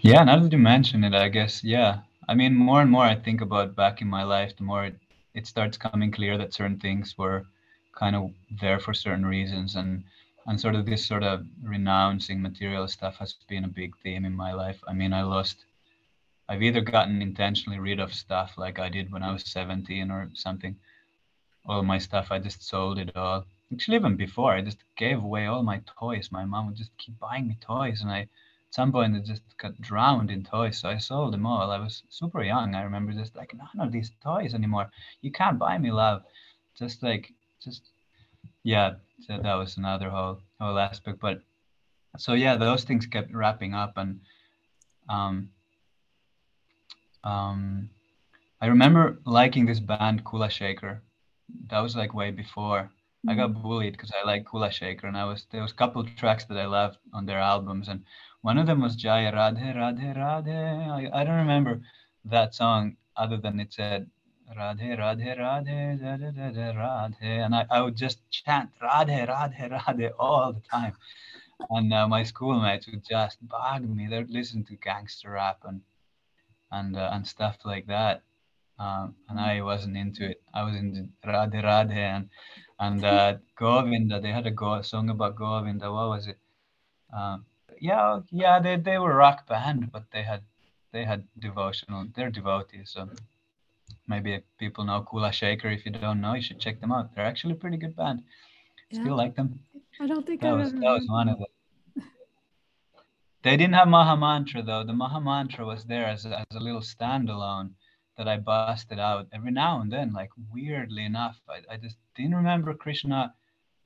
[0.00, 2.00] Yeah, now that you mention it, I guess, yeah.
[2.28, 4.96] I mean, more and more I think about back in my life, the more it,
[5.34, 7.46] it starts coming clear that certain things were
[7.94, 10.02] kind of there for certain reasons and
[10.46, 14.34] and sort of this sort of renouncing material stuff has been a big theme in
[14.34, 14.78] my life.
[14.86, 15.64] I mean, I lost
[16.48, 20.30] I've either gotten intentionally rid of stuff like I did when I was 17 or
[20.34, 20.76] something.
[21.66, 23.46] All my stuff, I just sold it all.
[23.72, 26.28] Actually, even before, I just gave away all my toys.
[26.30, 28.28] My mom would just keep buying me toys, and I, at
[28.70, 30.78] some point, I just got drowned in toys.
[30.78, 31.70] So I sold them all.
[31.70, 32.74] I was super young.
[32.74, 34.90] I remember just like none of these toys anymore.
[35.22, 36.22] You can't buy me love.
[36.78, 37.90] Just like, just
[38.64, 38.96] yeah.
[39.22, 41.20] So that was another whole whole aspect.
[41.20, 41.40] But
[42.18, 44.20] so yeah, those things kept wrapping up, and
[45.08, 45.48] um,
[47.24, 47.90] um,
[48.60, 51.02] I remember liking this band Kula Shaker.
[51.68, 52.90] That was like way before.
[53.26, 53.62] I got mm-hmm.
[53.62, 56.44] bullied because I like Kula Shaker, and I was there was a couple of tracks
[56.44, 58.04] that I loved on their albums, and
[58.42, 60.88] one of them was Jaya Radhe Radhe Radhe.
[60.90, 61.80] I, I don't remember
[62.26, 64.10] that song other than it said
[64.54, 70.10] Radhe Radhe Radhe da, da, Radhe, and I, I would just chant Radhe Radhe Radhe
[70.18, 70.94] all the time,
[71.70, 74.06] and uh, my schoolmates would just bug me.
[74.06, 75.80] They'd listen to gangster rap and
[76.74, 78.22] and uh, and stuff like that.
[78.78, 80.42] Um, and I wasn't into it.
[80.52, 82.28] I was into Radhe Radhe and
[82.78, 84.20] and uh, Govinda.
[84.20, 85.92] They had a go- song about Govinda.
[85.92, 86.38] What was it?
[87.16, 87.46] Um,
[87.80, 90.42] yeah, yeah, they they were rock band, but they had
[90.92, 92.06] they had devotional.
[92.14, 92.90] They're devotees.
[92.94, 93.08] So
[94.08, 95.70] maybe people know Kula Shaker.
[95.70, 97.14] If you don't know, you should check them out.
[97.14, 98.22] They're actually a pretty good band.
[98.90, 99.02] Yeah.
[99.02, 99.60] Still like them.
[100.00, 101.53] I don't think that I've was ever that was one of them.
[103.44, 104.84] They didn't have Maha Mantra though.
[104.84, 107.74] The Maha Mantra was there as a, as a little standalone
[108.16, 110.14] that I busted out every now and then.
[110.14, 113.34] Like weirdly enough, I, I just didn't remember Krishna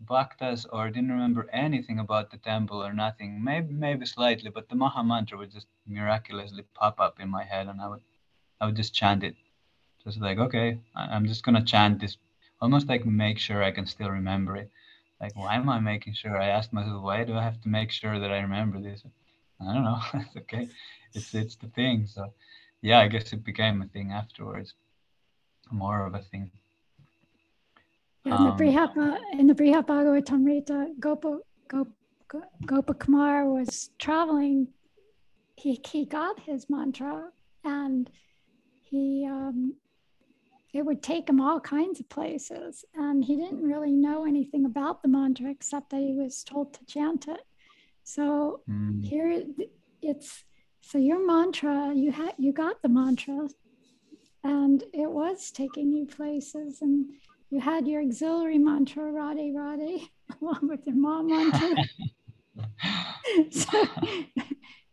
[0.04, 3.42] bhaktas or didn't remember anything about the temple or nothing.
[3.42, 7.66] Maybe maybe slightly, but the Maha Mantra would just miraculously pop up in my head,
[7.66, 8.02] and I would
[8.60, 9.34] I would just chant it.
[10.04, 12.16] Just like okay, I'm just gonna chant this,
[12.60, 14.70] almost like make sure I can still remember it.
[15.20, 16.40] Like why am I making sure?
[16.40, 19.02] I asked myself, why do I have to make sure that I remember this?
[19.60, 20.00] I don't know.
[20.14, 20.68] it's okay.
[21.14, 22.06] It's it's the thing.
[22.06, 22.32] So
[22.82, 24.74] yeah, I guess it became a thing afterwards.
[25.70, 26.50] More of a thing.
[28.24, 31.90] Yeah, in the um, Brihad in the Bhagavatamrita, Gopa, Gopa,
[32.66, 34.68] Gopa Kumar was traveling.
[35.56, 37.30] He he got his mantra
[37.64, 38.08] and
[38.84, 39.74] he um,
[40.72, 45.02] it would take him all kinds of places and he didn't really know anything about
[45.02, 47.40] the mantra except that he was told to chant it
[48.08, 49.04] so mm.
[49.04, 49.44] here
[50.00, 50.42] it's
[50.80, 53.50] so your mantra, you had you got the mantra,
[54.42, 57.04] and it was taking you places, and
[57.50, 60.08] you had your auxiliary mantra, Radhe Radhe,
[60.40, 61.76] along with your mom mantra.
[63.50, 63.88] so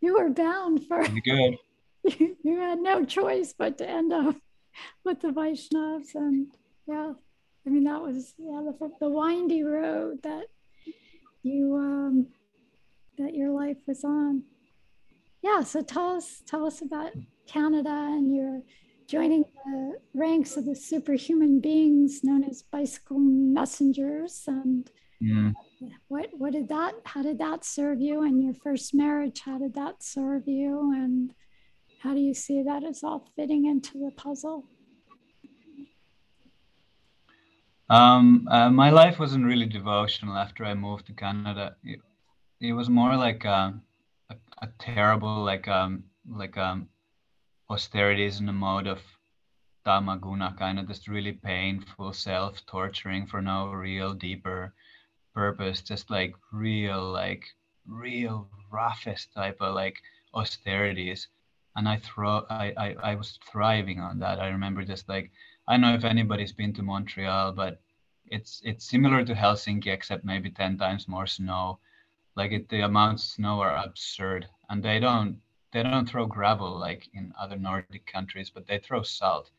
[0.02, 1.58] you were bound for good.
[2.04, 4.36] You, you had no choice but to end up
[5.06, 6.48] with the Vaishnavas, and
[6.86, 7.14] yeah,
[7.66, 10.48] I mean that was yeah the, the windy road that
[11.44, 12.28] you um,
[13.18, 14.44] that your life was on.
[15.42, 17.12] Yeah, so tell us tell us about
[17.48, 18.62] Canada and your
[19.08, 24.90] joining the ranks of the superhuman beings known as bicycle messengers and
[25.22, 25.54] mm.
[26.08, 29.76] what what did that how did that serve you and your first marriage how did
[29.76, 31.36] that serve you and
[32.02, 34.66] how do you see that as all fitting into the puzzle
[37.90, 41.76] um, uh, my life wasn't really devotional after I moved to Canada.
[41.84, 42.00] It,
[42.68, 43.72] it was more like uh,
[44.30, 46.90] a, a, terrible like um like um
[47.70, 49.00] austerities in the mode of
[49.86, 54.74] tamaguna kind of this really painful self-torturing for no real deeper
[55.34, 57.44] purpose just like real like
[57.88, 59.98] real roughest type of like
[60.34, 61.28] austerities.
[61.76, 64.40] And i throw I, I i was thriving on that.
[64.40, 65.30] I remember just like
[65.68, 67.82] i don't know if anybody's been to montreal but
[68.26, 71.80] it's it's similar to helsinki except maybe 10 times more snow
[72.36, 76.78] like it, the amounts of snow are absurd and they don't they don't throw gravel
[76.78, 79.52] like in other nordic countries but they throw salt.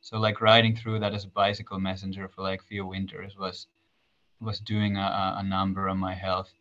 [0.00, 3.66] So like riding through that as a bicycle messenger for like few winters was
[4.40, 6.52] was doing a, a number on my health.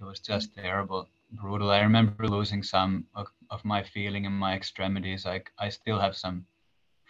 [0.00, 1.70] It was just terrible brutal.
[1.70, 5.24] I remember losing some of, of my feeling in my extremities.
[5.24, 6.46] Like i still have some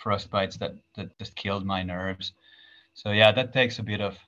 [0.03, 2.33] frostbites that that just killed my nerves.
[2.95, 4.19] So yeah that takes a bit of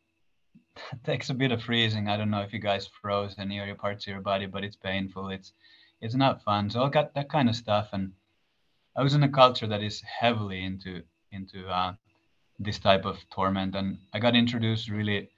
[1.04, 2.08] takes a bit of freezing.
[2.08, 4.64] I don't know if you guys froze any of your parts of your body, but
[4.64, 5.30] it's painful.
[5.30, 5.52] It's
[6.00, 6.68] it's not fun.
[6.70, 8.12] So I got that kind of stuff, and
[8.96, 11.94] I was in a culture that is heavily into into uh,
[12.58, 15.30] this type of torment, and I got introduced really.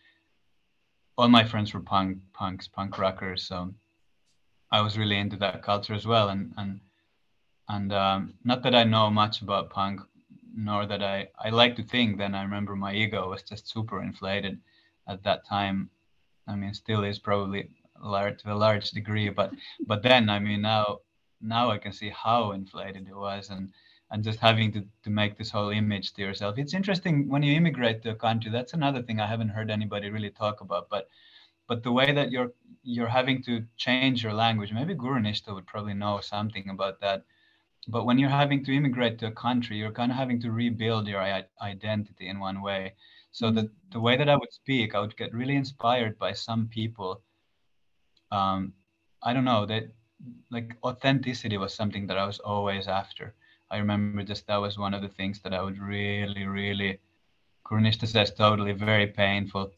[1.16, 3.72] All my friends were punk punks, punk rockers, so
[4.72, 6.80] I was really into that culture as well, and and
[7.68, 10.00] and um, not that I know much about punk,
[10.56, 12.18] nor that I I like to think.
[12.18, 14.60] Then I remember my ego was just super inflated
[15.08, 15.90] at that time.
[16.46, 17.70] I mean, still is probably
[18.02, 19.52] large to a large degree, but
[19.86, 21.00] but then I mean now
[21.40, 23.72] now I can see how inflated it was and
[24.10, 26.58] and just having to, to make this whole image to yourself.
[26.58, 28.50] It's interesting when you immigrate to a country.
[28.50, 30.88] That's another thing I haven't heard anybody really talk about.
[30.88, 31.08] But
[31.66, 34.72] but the way that you're you're having to change your language.
[34.72, 37.24] Maybe Guru Nishta would probably know something about that.
[37.88, 41.06] But when you're having to immigrate to a country, you're kind of having to rebuild
[41.08, 41.22] your
[41.60, 42.94] identity in one way.
[43.34, 46.68] So the, the way that I would speak, I would get really inspired by some
[46.68, 47.20] people.
[48.30, 48.74] Um,
[49.24, 49.90] I don't know that
[50.52, 53.34] like authenticity was something that I was always after.
[53.72, 57.00] I remember just that was one of the things that I would really, really.
[57.64, 59.72] Guru Nishta says totally very painful.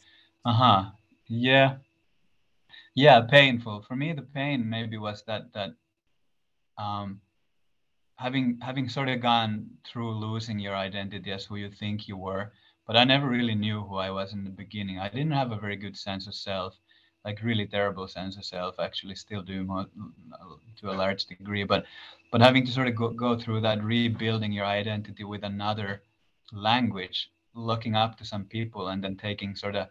[0.44, 0.84] Uh huh.
[1.26, 1.76] Yeah.
[2.94, 3.80] Yeah, painful.
[3.88, 5.70] For me, the pain maybe was that that
[6.76, 7.22] um,
[8.16, 12.52] having having sort of gone through losing your identity as who you think you were
[12.86, 14.98] but I never really knew who I was in the beginning.
[14.98, 16.74] I didn't have a very good sense of self,
[17.24, 18.78] like really terrible sense of self.
[18.78, 19.64] Actually, still do
[20.80, 21.84] to a large degree, but
[22.32, 26.02] but having to sort of go, go through that rebuilding your identity with another
[26.52, 29.88] language, looking up to some people, and then taking sort of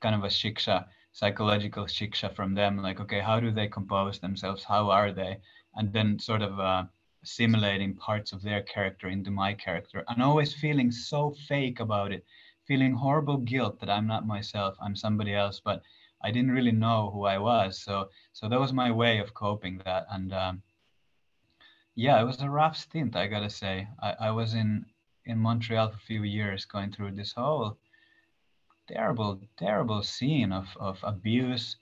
[0.00, 4.62] kind of a shiksha, psychological shiksha from them like okay how do they compose themselves
[4.62, 5.36] how are they
[5.74, 6.84] and then sort of uh,
[7.28, 12.24] simulating parts of their character into my character and always feeling so fake about it
[12.66, 15.82] feeling horrible guilt that i'm not myself i'm somebody else but
[16.22, 17.80] i didn't really know who i was.
[17.82, 20.62] So so that was my way of coping that and um,
[21.94, 23.88] yeah it was a rough stint i gotta say.
[24.02, 24.84] I, I was in
[25.26, 27.78] in montreal for a few years going through this whole
[28.88, 31.76] terrible terrible scene of of abuse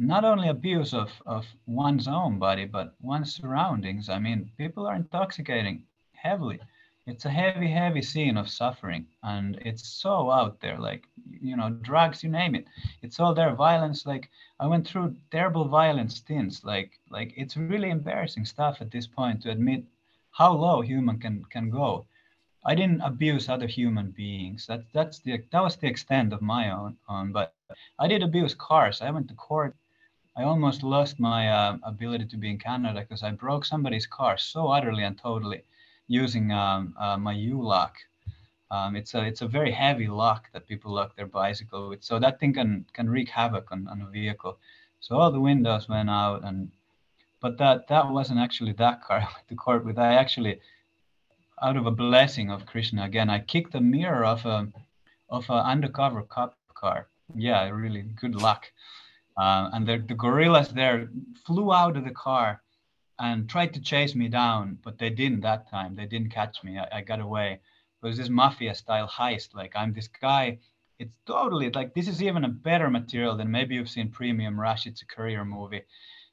[0.00, 4.08] not only abuse of, of one's own body, but one's surroundings.
[4.08, 5.84] I mean, people are intoxicating
[6.14, 6.58] heavily.
[7.06, 10.78] It's a heavy, heavy scene of suffering, and it's so out there.
[10.78, 12.66] Like, you know, drugs, you name it.
[13.02, 13.54] It's all there.
[13.54, 14.06] Violence.
[14.06, 16.64] Like, I went through terrible violence stints.
[16.64, 19.84] Like, like it's really embarrassing stuff at this point to admit
[20.30, 22.06] how low human can can go.
[22.64, 24.66] I didn't abuse other human beings.
[24.66, 26.96] That that's the that was the extent of my own.
[27.06, 27.54] Um, but
[27.98, 29.02] I did abuse cars.
[29.02, 29.74] I went to court
[30.40, 34.38] I almost lost my uh, ability to be in Canada because I broke somebody's car
[34.38, 35.64] so utterly and totally
[36.08, 37.98] using um, uh, my U-lock.
[38.70, 42.18] Um, it's a it's a very heavy lock that people lock their bicycle with, so
[42.18, 44.56] that thing can can wreak havoc on, on a vehicle.
[45.00, 46.70] So all the windows went out, and
[47.42, 49.98] but that that wasn't actually that car I went to court with.
[49.98, 50.58] I actually,
[51.60, 54.68] out of a blessing of Krishna again, I kicked the mirror of a
[55.28, 57.08] of an undercover cop car.
[57.34, 58.72] Yeah, really good luck.
[59.40, 61.08] Uh, and the, the gorillas there
[61.46, 62.62] flew out of the car
[63.18, 65.94] and tried to chase me down, but they didn't that time.
[65.94, 66.78] They didn't catch me.
[66.78, 67.52] I, I got away.
[68.02, 69.54] It was this mafia style heist.
[69.54, 70.58] Like I'm this guy.
[70.98, 74.86] It's totally like this is even a better material than maybe you've seen Premium Rush.
[74.86, 75.84] It's a career movie.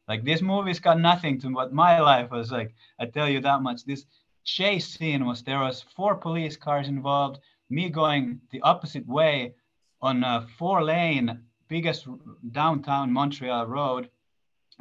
[0.10, 2.76] Like this movie's got nothing to what my life was like.
[3.00, 3.86] I tell you that much.
[3.86, 4.04] This
[4.44, 7.40] chase scene was there was four police cars involved.
[7.70, 9.54] Me going the opposite way
[10.02, 12.08] on a four lane biggest
[12.52, 14.10] downtown Montreal road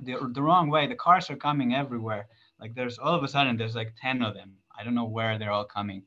[0.03, 0.87] the, the wrong way.
[0.87, 2.29] The cars are coming everywhere.
[2.61, 4.55] Like there's all of a sudden there's like 10 of them.
[4.79, 6.03] I don't know where they're all coming,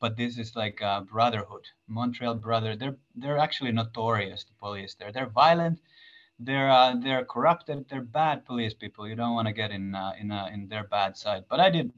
[0.00, 1.66] but this is like a brotherhood.
[1.88, 2.76] Montreal brother.
[2.76, 4.44] They're they're actually notorious.
[4.44, 4.94] The police.
[4.94, 5.80] They're they're violent.
[6.38, 7.86] They're uh, they're corrupted.
[7.88, 9.06] They're bad police people.
[9.06, 11.44] You don't want to get in uh, in uh, in their bad side.
[11.48, 11.92] But I did,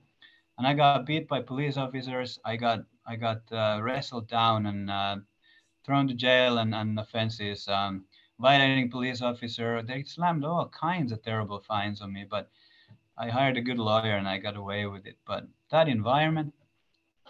[0.58, 2.38] and I got beat by police officers.
[2.44, 5.16] I got I got uh, wrestled down and uh,
[5.84, 7.68] thrown to jail and, and offenses.
[7.68, 8.04] Um,
[8.38, 9.82] violating police officer.
[9.82, 12.50] They slammed all kinds of terrible fines on me, but
[13.16, 15.16] I hired a good lawyer and I got away with it.
[15.26, 16.52] But that environment,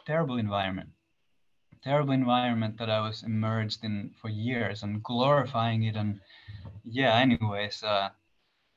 [0.05, 0.91] terrible environment,
[1.83, 5.97] terrible environment that I was immersed in for years and glorifying it.
[5.97, 6.21] And
[6.85, 8.11] yeah, anyways, uh,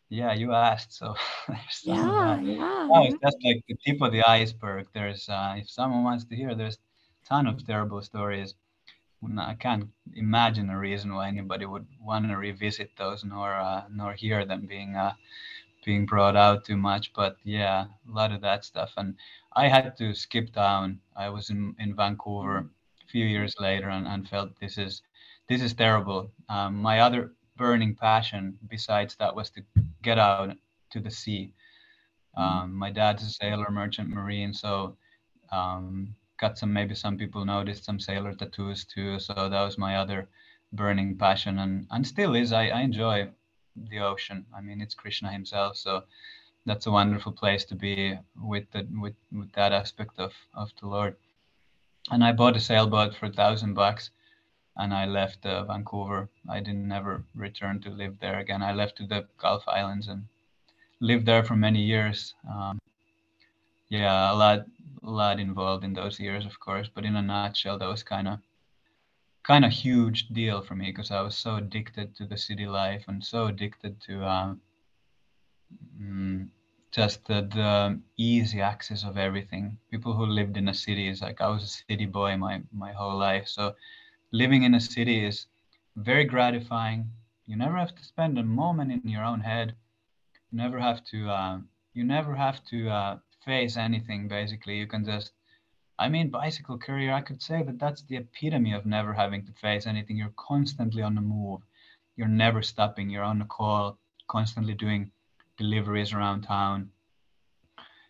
[0.10, 1.16] yeah, you asked, so
[1.84, 2.88] yeah, yeah.
[2.92, 4.88] Oh, it's just like the tip of the iceberg.
[4.94, 8.56] There's, uh, if someone wants to hear, there's a ton of terrible stories.
[9.38, 14.14] I can't imagine a reason why anybody would want to revisit those nor uh, nor
[14.14, 15.14] hear them being uh,
[15.86, 17.14] being brought out too much.
[17.14, 18.94] But yeah, a lot of that stuff.
[18.98, 19.16] And
[19.54, 21.00] I had to skip down.
[21.16, 25.02] I was in, in Vancouver a few years later and, and felt this is
[25.48, 26.32] this is terrible.
[26.48, 29.62] Um, my other burning passion besides that was to
[30.02, 30.56] get out
[30.92, 31.54] to the sea.
[32.38, 34.96] Um, my dad's a sailor, merchant marine, so
[35.52, 39.96] um, got some maybe some people noticed some sailor tattoos too so that was my
[39.98, 40.30] other
[40.74, 42.54] burning passion and and still is.
[42.54, 43.30] I, I enjoy
[43.76, 44.46] the ocean.
[44.56, 46.04] I mean it's krishna himself so
[46.66, 50.88] that's a wonderful place to be with the with with that aspect of of the
[50.88, 51.16] lord.
[52.12, 54.12] And i bought a sailboat for a thousand bucks
[54.78, 56.30] and i left uh, vancouver.
[56.50, 58.64] I didn't ever return to live there again.
[58.64, 60.26] I left to the gulf islands and
[61.02, 62.34] lived there for many years.
[62.50, 62.80] Um,
[63.90, 64.66] yeah a lot
[65.04, 66.90] a lot involved in those years, of course.
[66.94, 68.32] But in a nutshell, that was kind of
[69.38, 73.04] kind of huge deal for me because I was so addicted to the city life
[73.08, 74.60] and so addicted to um,
[76.02, 76.48] mm,
[76.92, 79.78] just the, the easy access of everything.
[79.92, 82.92] People who lived in a city is like I was a city boy my my
[82.92, 83.40] whole life.
[83.48, 83.72] So
[84.32, 85.46] living in a city is
[85.96, 87.12] very gratifying.
[87.48, 89.66] You never have to spend a moment in your own head.
[90.46, 91.30] You never have to.
[91.30, 91.58] Uh,
[91.94, 93.16] you never have to uh,
[93.46, 94.78] face anything basically.
[94.78, 95.32] You can just
[96.00, 99.54] i mean bicycle career i could say that that's the epitome of never having to
[99.54, 100.18] face anything.
[100.18, 101.62] You're constantly on the move.
[102.16, 103.10] You're never stopping.
[103.10, 105.12] You're on the call constantly doing
[105.58, 106.92] deliveries around town.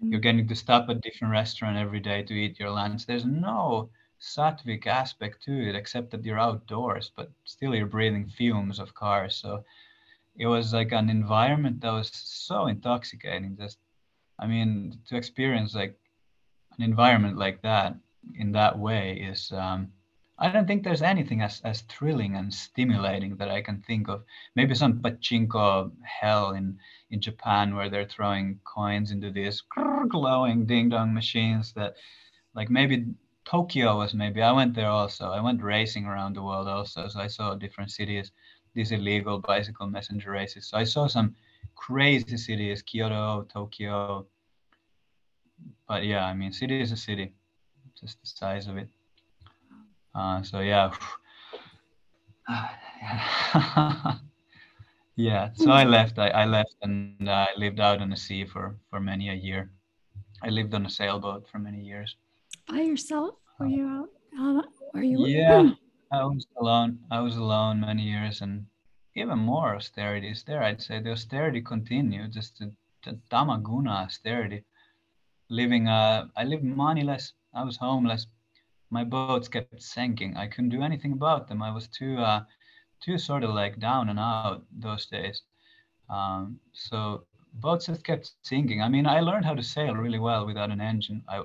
[0.01, 0.11] Mm-hmm.
[0.11, 3.05] you're getting to stop at different restaurant every day to eat your lunch.
[3.05, 3.89] There's no
[4.21, 9.35] sattvic aspect to it except that you're outdoors but still you're breathing fumes of cars.
[9.35, 9.63] So
[10.37, 13.77] it was like an environment that was so intoxicating just
[14.39, 15.95] I mean, to experience like
[16.77, 17.95] an environment like that
[18.35, 19.91] in that way is um,
[20.37, 24.23] I don't think there's anything as, as thrilling and stimulating that I can think of.
[24.55, 26.77] Maybe some pachinko hell in,
[27.11, 29.61] in Japan where they're throwing coins into these
[30.07, 31.95] glowing ding dong machines that,
[32.55, 33.05] like maybe
[33.43, 34.41] Tokyo was maybe.
[34.41, 35.31] I went there also.
[35.31, 37.09] I went racing around the world also.
[37.09, 38.31] So I saw different cities,
[38.73, 40.69] these illegal bicycle messenger races.
[40.69, 41.35] So I saw some
[41.75, 44.27] crazy cities, Kyoto, Tokyo.
[45.87, 47.33] But yeah, I mean, city is a city,
[47.99, 48.87] just the size of it.
[50.13, 50.91] Uh, so yeah.
[55.15, 56.17] yeah, so I left.
[56.17, 59.69] I, I left and I lived out on the sea for, for many a year.
[60.41, 62.15] I lived on a sailboat for many years.
[62.67, 63.35] By yourself?
[63.59, 64.09] Were you out?
[64.39, 64.61] Uh,
[64.93, 65.25] were you?
[65.27, 65.71] Yeah,
[66.11, 66.99] I was alone.
[67.11, 68.65] I was alone many years, and
[69.15, 70.63] even more austerities there.
[70.63, 72.71] I'd say the austerity continued, just the,
[73.03, 74.63] the tamaguna austerity.
[75.49, 77.33] Living, uh, I lived moneyless.
[77.53, 78.27] I was homeless.
[78.91, 80.37] My boats kept sinking.
[80.37, 81.61] I couldn't do anything about them.
[81.61, 82.43] I was too, uh,
[83.01, 85.41] too sort of like down and out those days.
[86.09, 88.81] Um, so boats just kept sinking.
[88.81, 91.23] I mean, I learned how to sail really well without an engine.
[91.27, 91.43] I,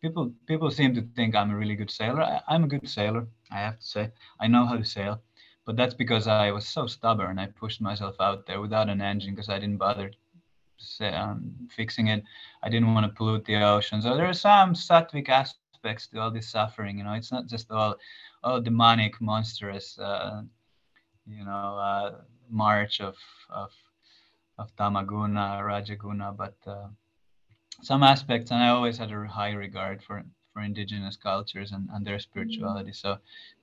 [0.00, 2.22] people, people seem to think I'm a really good sailor.
[2.22, 3.26] I, I'm a good sailor.
[3.50, 5.20] I have to say, I know how to sail
[5.64, 7.38] but that's because I was so stubborn.
[7.38, 10.10] I pushed myself out there without an engine because I didn't bother
[11.00, 12.22] um, fixing it.
[12.62, 14.02] I didn't want to pollute the ocean.
[14.02, 16.98] So there are some sattvic aspects to all this suffering.
[16.98, 17.96] You know, it's not just all
[18.42, 20.42] all demonic, monstrous, uh,
[21.26, 23.16] you know, uh, march of
[23.48, 23.70] of
[24.58, 26.88] of tamaguna, rajaguna, but uh,
[27.82, 28.50] some aspects.
[28.50, 32.92] And I always had a high regard for for indigenous cultures and, and their spirituality.
[32.92, 33.18] So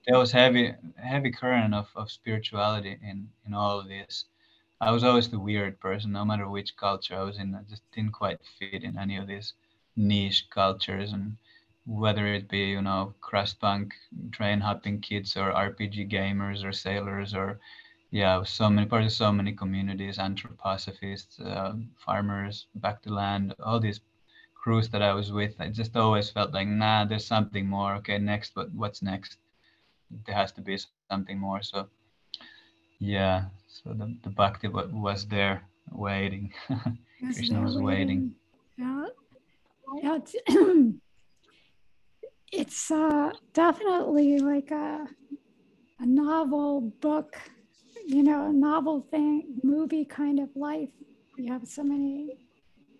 [0.05, 4.25] there was heavy heavy current of, of spirituality in, in all of this.
[4.81, 7.55] I was always the weird person, no matter which culture I was in.
[7.55, 9.53] I just didn't quite fit in any of these
[9.95, 11.37] niche cultures and
[11.85, 13.93] whether it be, you know, crust punk,
[14.31, 17.59] train hopping kids or RPG gamers or sailors or
[18.11, 23.79] yeah, so many part of so many communities, anthroposophists, uh, farmers, back to land, all
[23.79, 24.01] these
[24.61, 27.95] crews that I was with, I just always felt like, nah, there's something more.
[27.95, 29.37] Okay, next, but what's next?
[30.25, 30.77] There has to be
[31.09, 31.61] something more.
[31.63, 31.87] So,
[32.99, 36.53] yeah, so the, the bhakti was there waiting.
[37.33, 38.33] Krishna was waiting.
[38.77, 39.05] Yeah,
[40.01, 40.17] yeah.
[40.17, 40.35] It's,
[42.51, 45.07] it's uh, definitely like a
[46.01, 47.37] a novel book,
[48.07, 50.89] you know, a novel thing, movie kind of life.
[51.37, 52.39] You have so many,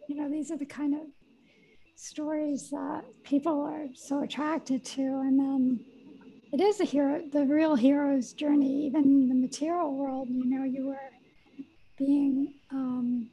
[0.07, 1.01] you know, these are the kind of
[2.01, 5.01] stories that people are so attracted to.
[5.01, 5.79] And then
[6.51, 10.27] it is a hero, the real hero's journey, even in the material world.
[10.29, 11.11] You know, you were
[11.97, 13.29] being, um,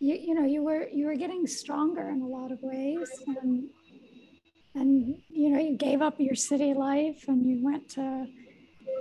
[0.00, 3.68] you, you know, you were you were getting stronger in a lot of ways, and
[4.74, 8.26] and you know, you gave up your city life and you went to.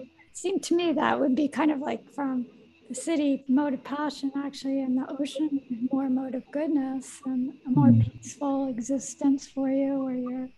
[0.01, 2.45] It seemed to me that would be kind of like from
[2.89, 5.61] the city mode of passion actually in the ocean
[5.91, 8.11] more mode of goodness and a more mm.
[8.11, 10.49] peaceful existence for you where you're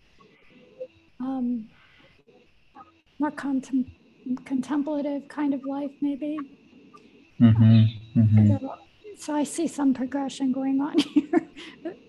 [1.20, 1.68] um,
[3.18, 3.92] more contem-
[4.46, 6.38] contemplative kind of life maybe
[7.38, 8.18] mm-hmm.
[8.18, 8.66] Mm-hmm.
[9.18, 11.48] So, i see some progression going on here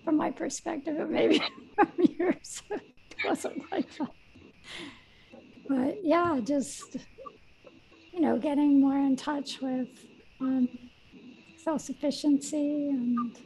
[0.04, 1.38] from my perspective but maybe
[1.74, 2.82] from yours it
[3.26, 4.10] wasn't like that
[5.68, 6.96] but yeah just
[8.12, 9.88] you know getting more in touch with
[10.44, 10.68] um,
[11.62, 13.36] self-sufficiency and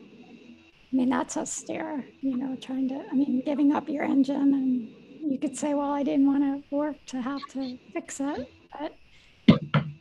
[0.93, 5.33] I mean that's austere, you know, trying to I mean giving up your engine and
[5.33, 8.95] you could say, well, I didn't want to work to have to fix it, but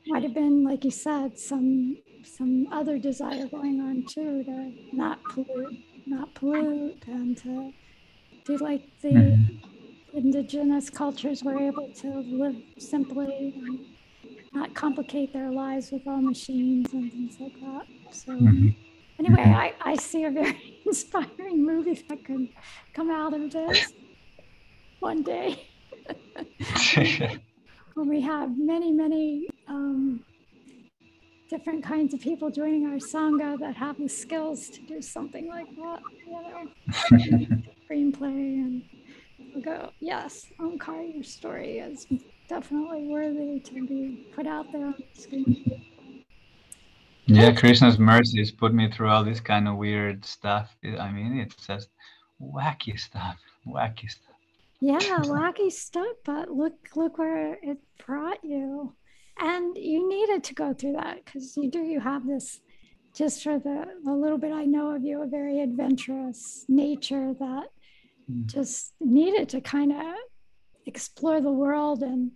[0.07, 5.23] might have been, like you said, some some other desire going on too to not
[5.23, 7.71] pollute, not pollute, and to
[8.45, 10.17] do like the mm-hmm.
[10.17, 13.79] indigenous cultures were able to live simply and
[14.53, 17.85] not complicate their lives with all machines and things like that.
[18.11, 18.69] So mm-hmm.
[19.19, 19.53] anyway, mm-hmm.
[19.53, 22.49] I, I see a very inspiring movie that could
[22.93, 23.93] come out of this
[24.99, 25.67] one day.
[27.93, 30.23] when we have many, many um,
[31.49, 35.67] different kinds of people joining our sangha that have the skills to do something like
[35.75, 36.31] that, you
[37.49, 38.83] know, screenplay and
[39.53, 42.05] we'll go, yes, Omkar, your story is
[42.47, 46.23] definitely worthy to be put out there on the screen.
[47.27, 50.73] Yeah, Krishna's mercies put me through all this kind of weird stuff.
[50.97, 51.89] I mean, it's just
[52.41, 53.37] wacky stuff,
[53.67, 54.35] wacky stuff.
[54.79, 58.95] Yeah, wacky stuff, but look, look where it brought you.
[59.39, 62.61] And you needed to go through that because you do, you have this,
[63.13, 67.65] just for the, the little bit I know of you, a very adventurous nature that
[68.31, 68.45] mm.
[68.45, 70.15] just needed to kind of
[70.87, 72.31] explore the world and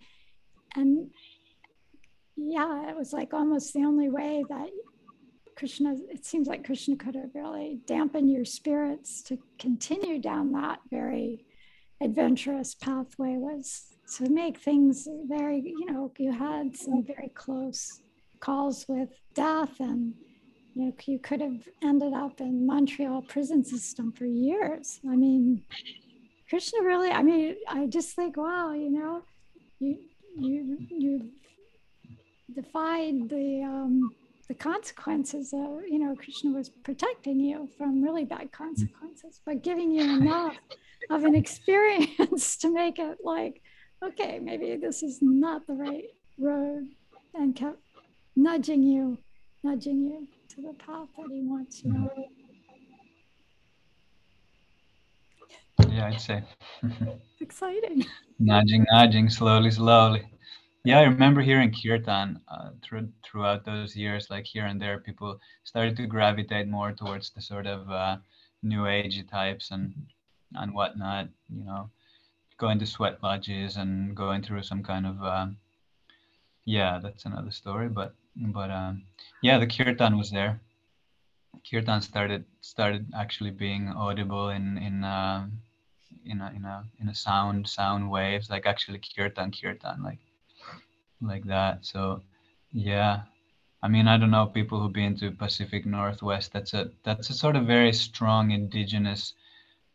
[0.76, 1.10] and
[2.36, 4.70] yeah, it was like almost the only way that
[5.56, 10.80] Krishna, it seems like Krishna could have really dampened your spirits to continue down that
[10.89, 11.45] very
[12.02, 18.02] adventurous pathway was to make things very, you know, you had some very close
[18.39, 20.14] calls with death and
[20.74, 24.99] you know, you could have ended up in Montreal prison system for years.
[25.08, 25.64] I mean,
[26.52, 29.24] Krishna really, I mean, I just think, wow, you know,
[29.80, 29.99] you
[30.38, 31.30] you you
[32.54, 34.14] defied the um,
[34.49, 39.91] the consequences of, you know, Krishna was protecting you from really bad consequences, but giving
[39.91, 40.58] you enough
[41.10, 43.62] of an experience to make it like,
[44.04, 46.86] okay, maybe this is not the right road,
[47.34, 47.80] and kept
[48.36, 49.18] nudging you,
[49.64, 51.93] nudging you to the path that he wants you.
[51.93, 52.12] Know?
[56.02, 56.43] I'd say.
[57.39, 58.06] Exciting.
[58.39, 60.24] nudging, nudging, slowly, slowly.
[60.84, 64.97] Yeah, I remember here in kirtan uh, through, throughout those years, like here and there,
[64.99, 68.18] people started to gravitate more towards the sort of uh,
[68.64, 69.93] new age types and
[70.56, 71.30] and whatnot.
[71.49, 71.89] You know,
[72.58, 75.58] going to sweat lodges and going through some kind of um,
[76.66, 77.89] yeah, that's another story.
[77.89, 79.04] But but um,
[79.41, 80.62] yeah, the kirtan was there.
[81.70, 85.47] Kirtan started started actually being audible in in uh,
[86.26, 90.19] in a in a in a sound sound waves like actually kirtan kirtan like
[91.22, 91.86] like that.
[91.86, 92.22] So
[92.72, 93.22] yeah,
[93.82, 96.53] I mean I don't know people who've been to Pacific Northwest.
[96.53, 99.34] That's a that's a sort of very strong indigenous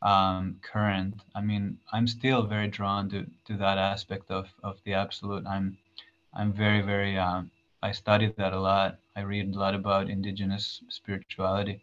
[0.02, 1.20] um, current.
[1.34, 5.46] I mean I'm still very drawn to to that aspect of of the absolute.
[5.46, 5.76] I'm
[6.34, 7.50] I'm very very um,
[7.82, 8.98] I studied that a lot.
[9.16, 11.82] I read a lot about indigenous spirituality.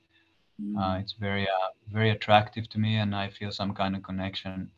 [0.62, 0.78] Mm.
[0.78, 4.72] Uh, it's very uh, very attractive to me, and I feel some kind of connection.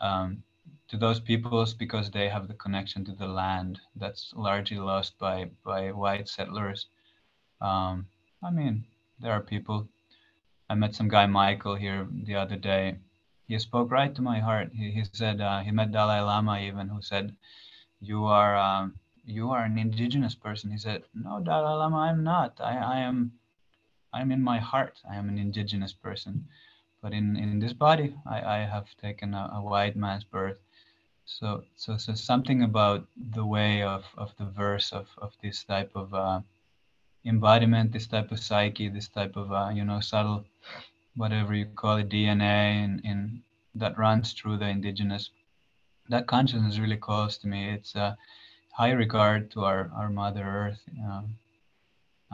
[0.00, 0.42] Um,
[0.88, 5.50] to those peoples because they have the connection to the land that's largely lost by
[5.64, 6.86] by white settlers.
[7.60, 8.06] Um,
[8.42, 8.84] I mean,
[9.18, 9.88] there are people.
[10.70, 12.96] I met some guy Michael here the other day.
[13.46, 14.70] He spoke right to my heart.
[14.74, 17.36] He, he said uh, he met Dalai Lama even, who said,
[18.00, 18.94] "You are um,
[19.24, 22.60] you are an indigenous person." He said, "No, Dalai Lama, I'm not.
[22.60, 23.32] I, I am
[24.14, 25.00] I'm in my heart.
[25.10, 26.46] I am an indigenous person."
[27.04, 30.56] but in, in this body, I, I have taken a, a white man's birth.
[31.26, 35.90] So, so, so something about the way of, of the verse of, of this type
[35.94, 36.40] of uh,
[37.26, 40.46] embodiment, this type of psyche, this type of, uh, you know, subtle,
[41.14, 43.42] whatever you call it, DNA in, in
[43.74, 45.28] that runs through the indigenous,
[46.08, 47.68] that consciousness really calls to me.
[47.68, 48.16] It's a
[48.72, 50.80] high regard to our, our Mother Earth.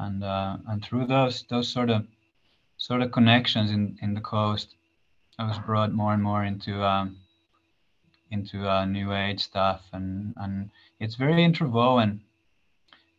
[0.00, 2.06] And, uh, and through those, those sort of,
[2.76, 4.74] sort of connections in, in the coast,
[5.38, 7.18] I was brought more and more into, um,
[8.30, 9.82] into uh, new age stuff.
[9.92, 12.20] And and it's very interwoven.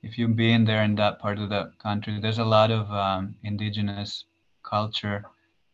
[0.04, 3.36] If you've been there in that part of the country there's a lot of um,
[3.44, 4.26] indigenous
[4.64, 5.26] culture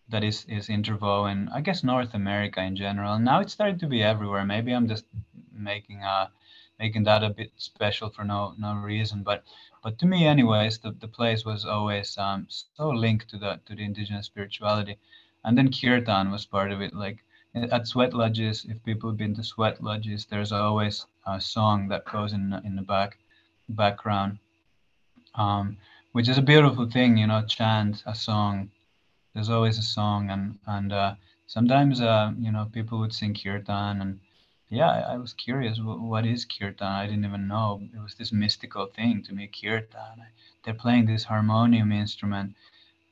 [0.10, 3.20] that is is interwoven i guess north america in general.
[3.20, 4.46] Now it's starting to be everywhere.
[4.46, 5.06] Maybe i'm just
[5.54, 6.28] making uh
[6.80, 9.24] making that a bit special for no no reason.
[9.24, 9.44] But
[9.88, 13.76] but to me anyways the, the place was always um, so linked to the to
[13.76, 14.98] the indigenous spirituality
[15.46, 17.20] and then kirtan was part of it like
[17.56, 22.06] at sweat lodges, if people have been to sweat lodges, there's always a song that
[22.06, 23.18] goes in in the back
[23.70, 24.40] background,
[25.36, 25.78] um,
[26.12, 28.70] which is a beautiful thing, you know, chant a song.
[29.34, 31.16] There's always a song, and and uh,
[31.48, 34.20] sometimes uh, you know people would sing kirtan, and
[34.70, 36.88] yeah, I, was curious, what, is kirtan?
[36.88, 37.82] I didn't even know.
[37.94, 39.48] It was this mystical thing to me.
[39.48, 40.26] Kirtan,
[40.64, 42.54] they're playing this harmonium instrument,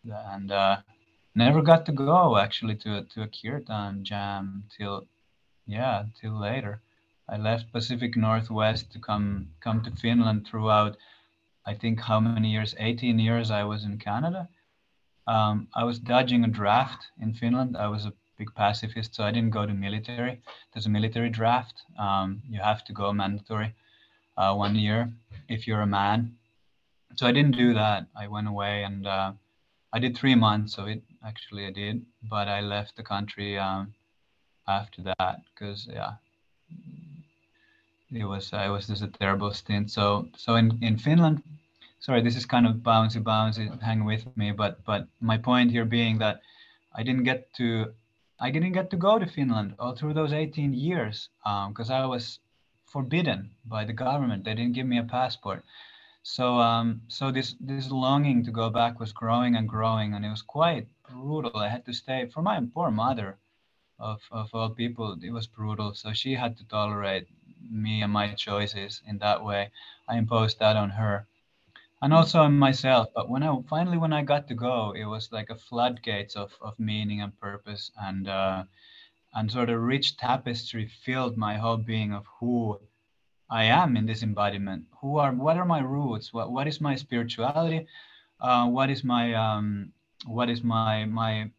[0.03, 0.77] and uh,
[1.35, 5.05] never got to go actually to to a kirtan jam till
[5.67, 6.81] yeah till later.
[7.27, 10.95] I left pacific northwest to come come to finland throughout
[11.65, 12.75] i think how many years?
[12.77, 14.47] 18 years i was in canada.
[15.27, 17.75] Um, i was dodging a draft in finland.
[17.77, 20.41] I was a big pacifist so i didn't go to military
[20.73, 23.73] there's a military draft um, you have to go mandatory
[24.37, 25.11] uh, one year
[25.49, 26.35] if you're a man
[27.15, 29.31] so i didn't do that i went away and uh,
[29.95, 31.01] I did three months of it.
[31.25, 33.93] Actually, I did, but I left the country um,
[34.67, 36.15] after that because yeah,
[38.11, 39.89] it was it was just a terrible stint.
[39.89, 41.41] So so in in Finland,
[42.01, 43.71] sorry, this is kind of bouncy bouncy.
[43.81, 46.41] Hang with me, but but my point here being that
[46.93, 47.93] I didn't get to
[48.39, 52.05] I didn't get to go to Finland all through those 18 years because um, I
[52.05, 52.39] was
[52.85, 54.43] forbidden by the government.
[54.43, 55.63] They didn't give me a passport.
[56.23, 60.29] So um, so this this longing to go back was growing and growing, and it
[60.29, 61.57] was quite brutal.
[61.57, 63.37] I had to stay for my poor mother.
[63.99, 65.93] of, of all people, it was brutal.
[65.93, 67.27] So she had to tolerate
[67.69, 69.71] me and my choices in that way.
[70.07, 71.27] I imposed that on her
[72.01, 73.07] and also on myself.
[73.15, 76.51] But when I finally, when I got to go, it was like a floodgates of,
[76.61, 78.63] of meaning and purpose and, uh,
[79.33, 82.79] and sort of rich tapestry filled my whole being of who
[83.49, 84.85] I am in this embodiment.
[85.01, 86.33] Who are, what are my roots?
[86.33, 87.87] What, what is my spirituality?
[88.39, 89.91] Uh, what is my, um,
[90.25, 91.49] what is my, my,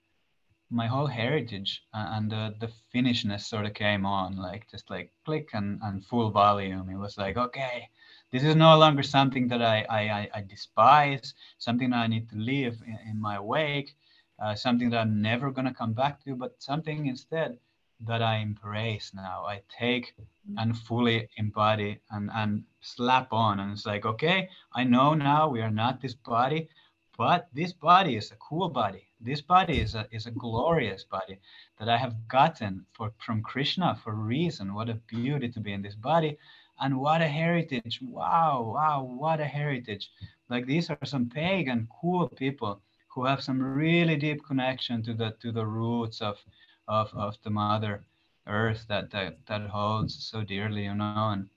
[0.70, 5.50] my whole heritage and the, the Finnishness sort of came on like just like click
[5.52, 6.90] and, and full volume.
[6.90, 7.88] It was like, okay,
[8.32, 12.82] this is no longer something that I, I, I despise, something I need to leave
[12.86, 13.94] in, in my wake,
[14.42, 17.58] uh, something that I'm never going to come back to, but something instead
[18.00, 19.44] that I embrace now.
[19.46, 20.14] I take
[20.58, 23.60] and fully embody and, and slap on.
[23.60, 26.68] And it's like, okay, I know now we are not this body,
[27.16, 29.06] but this body is a cool body.
[29.20, 31.38] This body is a, is a glorious body
[31.78, 34.74] that I have gotten for, from Krishna for a reason.
[34.74, 36.36] What a beauty to be in this body.
[36.80, 38.00] And what a heritage.
[38.02, 40.10] Wow, wow, what a heritage.
[40.48, 45.30] Like these are some pagan, cool people who have some really deep connection to the
[45.42, 46.38] to the roots of
[46.88, 48.04] of, of the mother
[48.46, 51.48] earth that, that that holds so dearly, you know, and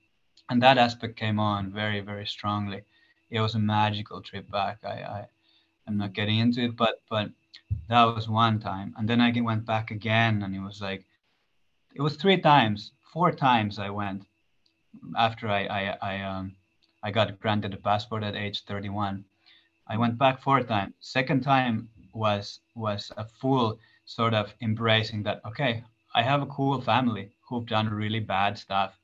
[0.49, 2.81] and that aspect came on very, very strongly.
[3.29, 4.79] It was a magical trip back.
[4.83, 5.25] I, I
[5.87, 7.29] I'm not getting into it, but but
[7.89, 11.05] that was one time, and then I went back again, and it was like,
[11.93, 14.25] it was three times, four times I went
[15.17, 16.55] after I I I um
[17.03, 19.25] I got granted a passport at age 31.
[19.87, 20.93] I went back four times.
[20.99, 25.41] Second time was was a full sort of embracing that.
[25.45, 25.83] Okay,
[26.13, 28.99] I have a cool family who've done really bad stuff.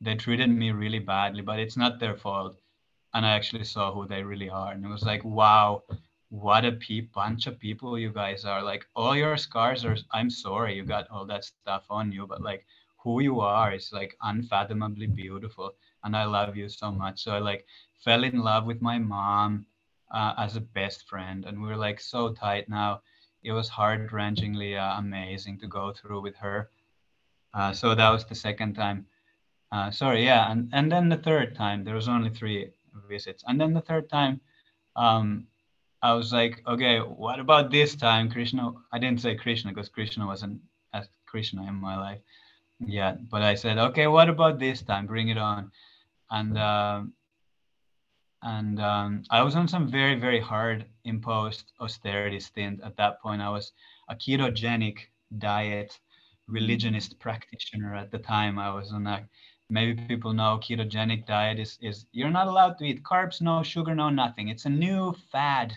[0.00, 2.56] They treated me really badly, but it's not their fault.
[3.14, 5.82] And I actually saw who they really are, and it was like, wow,
[6.30, 10.30] what a pe- bunch of people you guys are like all your scars are i'm
[10.30, 12.64] sorry you got all that stuff on you but like
[13.02, 15.72] who you are is like unfathomably beautiful
[16.04, 17.22] and i love you so much.
[17.22, 17.66] So i like
[18.04, 19.66] fell in love with my mom
[20.12, 23.02] uh, as a best friend and we were like so tight now.
[23.42, 26.68] It was heart-wrenchingly uh, amazing to go through with her.
[27.54, 29.06] Uh, so that was the second time.
[29.72, 32.70] Uh, sorry yeah and, and then the third time there was only three
[33.08, 33.44] visits.
[33.46, 34.40] And then the third time
[34.96, 35.46] um,
[36.02, 38.72] I was like, okay, what about this time, Krishna?
[38.90, 40.60] I didn't say Krishna because Krishna wasn't
[40.94, 42.20] as Krishna in my life
[42.86, 45.06] yet, but I said, okay, what about this time?
[45.06, 45.70] Bring it on.
[46.30, 47.02] And uh,
[48.42, 53.42] and um, I was on some very very hard imposed austerity stint at that point.
[53.42, 53.72] I was
[54.08, 54.98] a ketogenic
[55.38, 55.98] diet
[56.48, 58.58] religionist practitioner at the time.
[58.58, 59.28] I was on a
[59.68, 63.94] maybe people know ketogenic diet is is you're not allowed to eat carbs, no sugar,
[63.94, 64.48] no nothing.
[64.48, 65.76] It's a new fad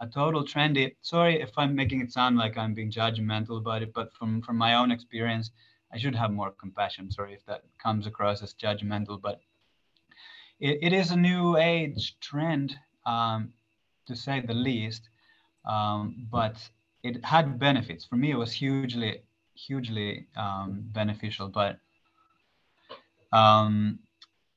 [0.00, 0.94] a total trendy.
[1.02, 4.56] Sorry if I'm making it sound like I'm being judgmental about it, but from from
[4.56, 5.50] my own experience,
[5.92, 7.10] I should have more compassion.
[7.10, 9.40] Sorry if that comes across as judgmental, but
[10.58, 12.74] it, it is a new age trend,
[13.04, 13.52] um,
[14.06, 15.08] to say the least.
[15.64, 16.56] Um, but
[17.02, 18.04] it had benefits.
[18.04, 19.22] For me, it was hugely,
[19.54, 21.48] hugely um, beneficial.
[21.48, 21.78] But
[23.32, 23.98] um,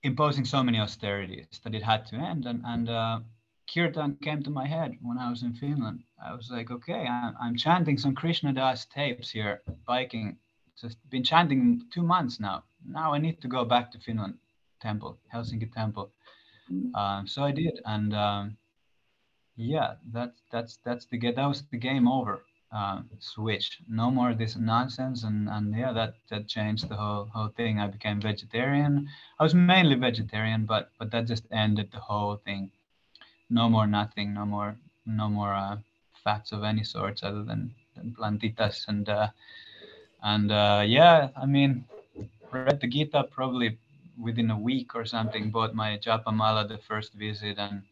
[0.04, 3.20] imposing so many austerities that it had to end, and and uh,
[3.74, 6.04] kirtan came to my head when I was in Finland.
[6.24, 10.38] I was like, okay, I'm, I'm chanting some Krishna Das tapes here, biking.
[10.80, 12.64] Just been chanting two months now.
[12.88, 14.36] Now I need to go back to Finland
[14.82, 16.12] temple, Helsinki temple.
[16.96, 18.58] Um, so I did, and um,
[19.56, 22.44] yeah, that's that's that's the that was the game over.
[22.72, 23.80] Uh, switch.
[23.88, 27.80] No more this nonsense, and and yeah, that that changed the whole whole thing.
[27.80, 29.08] I became vegetarian.
[29.40, 32.72] I was mainly vegetarian, but but that just ended the whole thing
[33.50, 35.78] no more nothing, no more no more uh,
[36.24, 39.28] fats of any sorts other than, than plantitas and uh,
[40.26, 41.86] and uh, yeah, I mean,
[42.52, 43.78] read the Gita probably
[44.22, 45.52] within a week or something.
[45.52, 47.84] Bought my Japamala the first visit and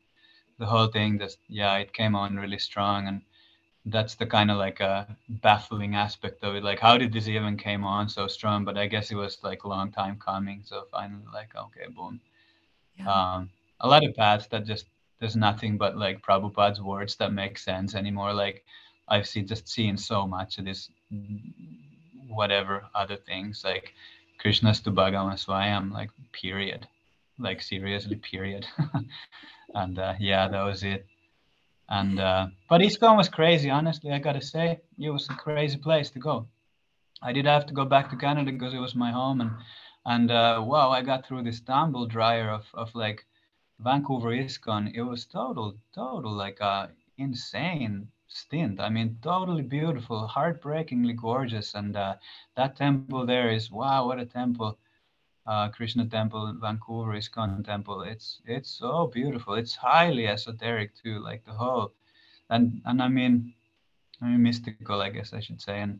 [0.59, 3.21] the whole thing just yeah, it came on really strong and
[3.85, 7.57] that's the kind of like a baffling aspect of it like how did this even
[7.57, 10.85] came on so strong but i guess it was like a long time coming so
[10.89, 12.17] finally like okay boom
[12.97, 13.33] yeah.
[13.35, 13.49] um
[13.81, 14.85] a lot of paths that just
[15.23, 18.33] there's nothing but like Prabhupada's words that make sense anymore.
[18.33, 18.65] Like
[19.07, 20.89] I've seen just seen so much of this
[22.33, 23.93] whatever other things like
[24.43, 26.87] Krishnas tu Bhagavan Swayam, like period.
[27.39, 28.65] Like seriously, period.
[29.75, 31.05] and uh, yeah, that was it.
[31.89, 34.79] And uh, but ISKCON was crazy, honestly, I gotta say.
[34.99, 36.47] It was a crazy place to go.
[37.21, 39.51] I did have to go back to Canada because it was my home and
[40.05, 43.25] and uh, wow, I got through this tumble dryer of, of like
[43.79, 48.79] Vancouver ISKCON, it was total, total like uh, insane stint.
[48.79, 52.15] I mean, totally beautiful, heartbreakingly gorgeous, and uh,
[52.55, 54.77] that temple there is wow, what a temple!
[55.45, 58.01] Uh, Krishna temple, in Vancouver ISKCON temple.
[58.01, 59.55] It's it's so beautiful.
[59.55, 61.91] It's highly esoteric too, like the whole,
[62.49, 63.53] and and I mean,
[64.21, 65.99] I mean mystical, I guess I should say, and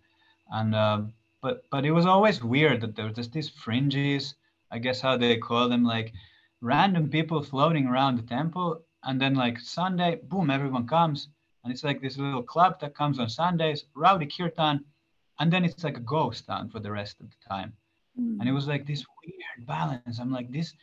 [0.52, 1.02] and uh,
[1.42, 4.36] but but it was always weird that there was just these fringes.
[4.72, 6.14] I guess how they call them, like
[6.62, 11.28] random people floating around the temple, and then like Sunday, boom, everyone comes,
[11.64, 14.84] and it's like this little club that comes on Sundays, rowdy kirtan,
[15.39, 17.74] and then it's like a ghost town for the rest of the time.
[18.20, 18.39] Mm.
[18.39, 20.20] And it was like this weird balance.
[20.20, 20.74] I'm like, this,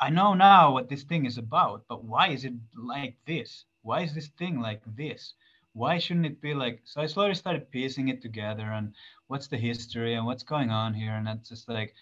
[0.00, 3.64] I know now what this thing is about, but why is it like this?
[3.82, 5.34] Why is this thing like this?
[5.72, 6.80] Why shouldn't it be like?
[6.84, 8.94] So I slowly started piecing it together and
[9.26, 11.12] what's the history and what's going on here.
[11.12, 11.94] And it's just like,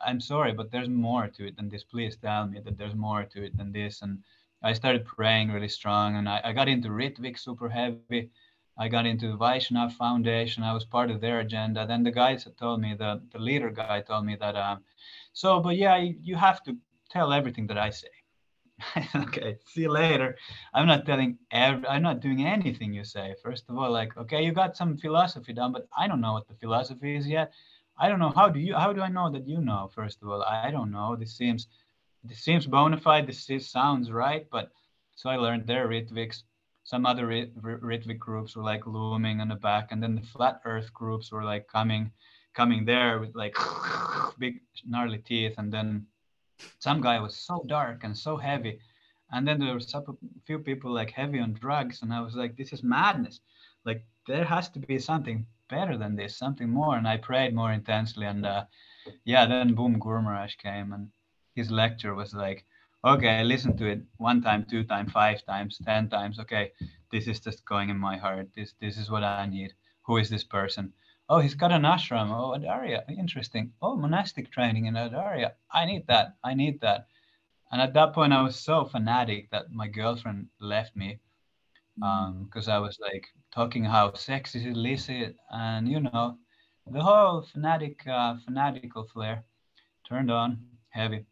[0.00, 1.84] I'm sorry, but there's more to it than this.
[1.84, 4.02] Please tell me that there's more to it than this.
[4.02, 4.18] And
[4.62, 8.30] I started praying really strong, and I, I got into Ritvik super heavy.
[8.78, 10.62] I got into the Vaishnav Foundation.
[10.62, 11.86] I was part of their agenda.
[11.86, 14.84] Then the guys told me, the, the leader guy told me that, um,
[15.32, 16.76] so, but yeah, you, you have to
[17.10, 18.08] tell everything that I say.
[19.16, 20.36] okay, see you later.
[20.72, 23.34] I'm not telling every, I'm not doing anything you say.
[23.42, 26.48] First of all, like, okay, you got some philosophy done, but I don't know what
[26.48, 27.52] the philosophy is yet.
[27.98, 28.32] I don't know.
[28.34, 29.90] How do you, how do I know that you know?
[29.94, 31.16] First of all, I don't know.
[31.16, 31.66] This seems
[32.24, 33.26] this seems bona fide.
[33.26, 34.70] This is, sounds right, but
[35.16, 36.42] so I learned there Ritviks.
[36.84, 40.92] Some other Ritvik groups were like looming in the back, and then the flat Earth
[40.92, 42.10] groups were like coming,
[42.54, 43.54] coming there with like
[44.38, 46.06] big gnarly teeth, and then
[46.78, 48.80] some guy was so dark and so heavy,
[49.32, 50.02] and then there was a
[50.46, 53.40] few people like heavy on drugs, and I was like, this is madness.
[53.84, 56.96] Like there has to be something better than this, something more.
[56.96, 58.64] And I prayed more intensely, and uh,
[59.24, 61.08] yeah, then boom, Guru Maharaj came and
[61.60, 62.64] his lecture was like,
[63.04, 66.38] okay, listen to it one time, two times, five times, ten times.
[66.38, 66.72] Okay,
[67.12, 68.48] this is just going in my heart.
[68.56, 69.70] This this is what I need.
[70.06, 70.92] Who is this person?
[71.28, 72.28] Oh, he's got an ashram.
[72.30, 73.72] Oh, Audarya, interesting.
[73.80, 75.52] Oh, monastic training in Audarya.
[75.80, 76.26] I need that.
[76.42, 77.06] I need that.
[77.70, 81.20] And at that point, I was so fanatic that my girlfriend left me
[81.96, 82.68] because mm.
[82.68, 86.38] um, I was like talking how sex is illicit and you know
[86.90, 89.44] the whole fanatic uh, fanatical flair
[90.08, 90.58] turned on
[90.90, 91.26] heavy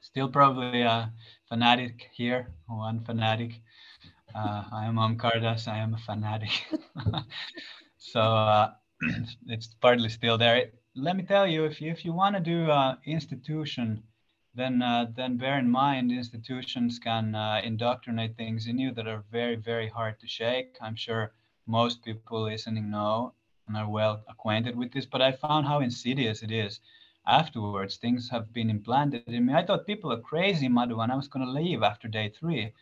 [0.00, 1.12] still probably a
[1.48, 3.60] fanatic here, one fanatic.
[4.34, 6.50] Uh, I am Omkar Das, I am a fanatic.
[7.98, 8.72] so uh,
[9.46, 10.70] it's partly still there.
[10.94, 14.02] Let me tell you, if you, if you want to do uh, institution,
[14.54, 19.22] then uh, then bear in mind institutions can uh, indoctrinate things in you that are
[19.30, 20.76] very very hard to shake.
[20.80, 21.32] I'm sure
[21.66, 23.32] most people listening know
[23.68, 26.80] and are well acquainted with this, but I found how insidious it is
[27.26, 29.54] afterwards things have been implanted in me.
[29.54, 32.72] I thought people are crazy madhu and i was going to leave after day three.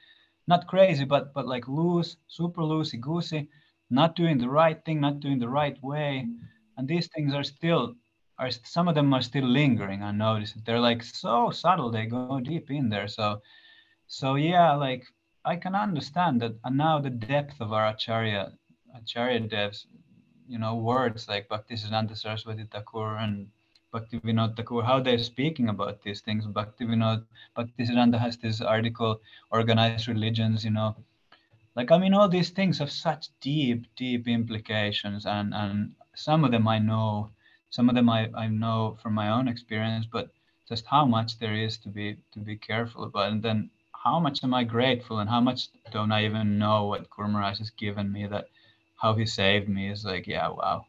[0.46, 3.48] Not crazy but but like loose super loosey goosey
[3.90, 6.26] not doing the right thing not doing the right way.
[6.76, 7.94] And these things are still
[8.38, 10.64] are some of them are still lingering i noticed.
[10.64, 13.08] They're like so subtle they go deep in there.
[13.08, 13.42] So
[14.08, 15.04] so yeah like
[15.44, 18.52] i can understand that and now the depth of our acharya
[18.96, 19.86] acharya devs
[20.48, 23.48] you know words like bhaktisiddhanta saraswati thakur and
[23.92, 26.46] Bhaktivinoda Thakur, how they're speaking about these things.
[26.46, 27.24] Bhaktivinoda,
[27.56, 29.20] Bhaktisiddhanta has this article,
[29.50, 30.96] Organized Religions, you know.
[31.74, 35.26] Like, I mean, all these things have such deep, deep implications.
[35.26, 37.30] And, and some of them I know,
[37.70, 40.30] some of them I, I know from my own experience, but
[40.68, 43.32] just how much there is to be to be careful about.
[43.32, 47.08] And then how much am I grateful and how much don't I even know what
[47.10, 48.46] Guru Maharaj has given me that
[48.96, 50.84] how he saved me is like, yeah, wow.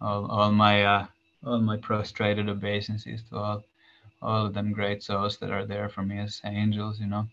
[0.00, 1.06] All, all my uh,
[1.44, 3.64] all my prostrated obeisances to all
[4.20, 7.26] all of them great souls that are there for me as angels, you know.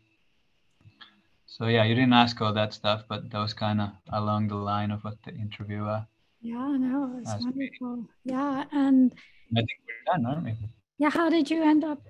[1.45, 4.55] So yeah, you didn't ask all that stuff, but that was kind of along the
[4.55, 5.86] line of what the interview.
[5.86, 6.03] Uh,
[6.41, 7.97] yeah, no, it's wonderful.
[7.97, 8.07] Me.
[8.24, 9.14] Yeah, and
[9.55, 10.55] I think we're done, aren't we?
[10.97, 12.01] Yeah, how did you end up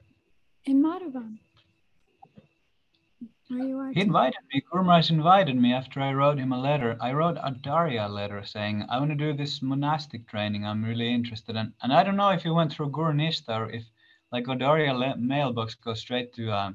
[0.66, 1.40] in Madhuban?
[3.50, 4.62] He invited me.
[4.72, 6.96] Gurmaharaj invited me after I wrote him a letter.
[7.02, 10.68] I wrote Audarya letter saying, I want to do this monastic training.
[10.68, 11.74] I'm really interested in.
[11.82, 13.84] And I don't know if he went through Guru Nishtha or if
[14.32, 16.74] like Audarya le- mailbox goes straight to uh,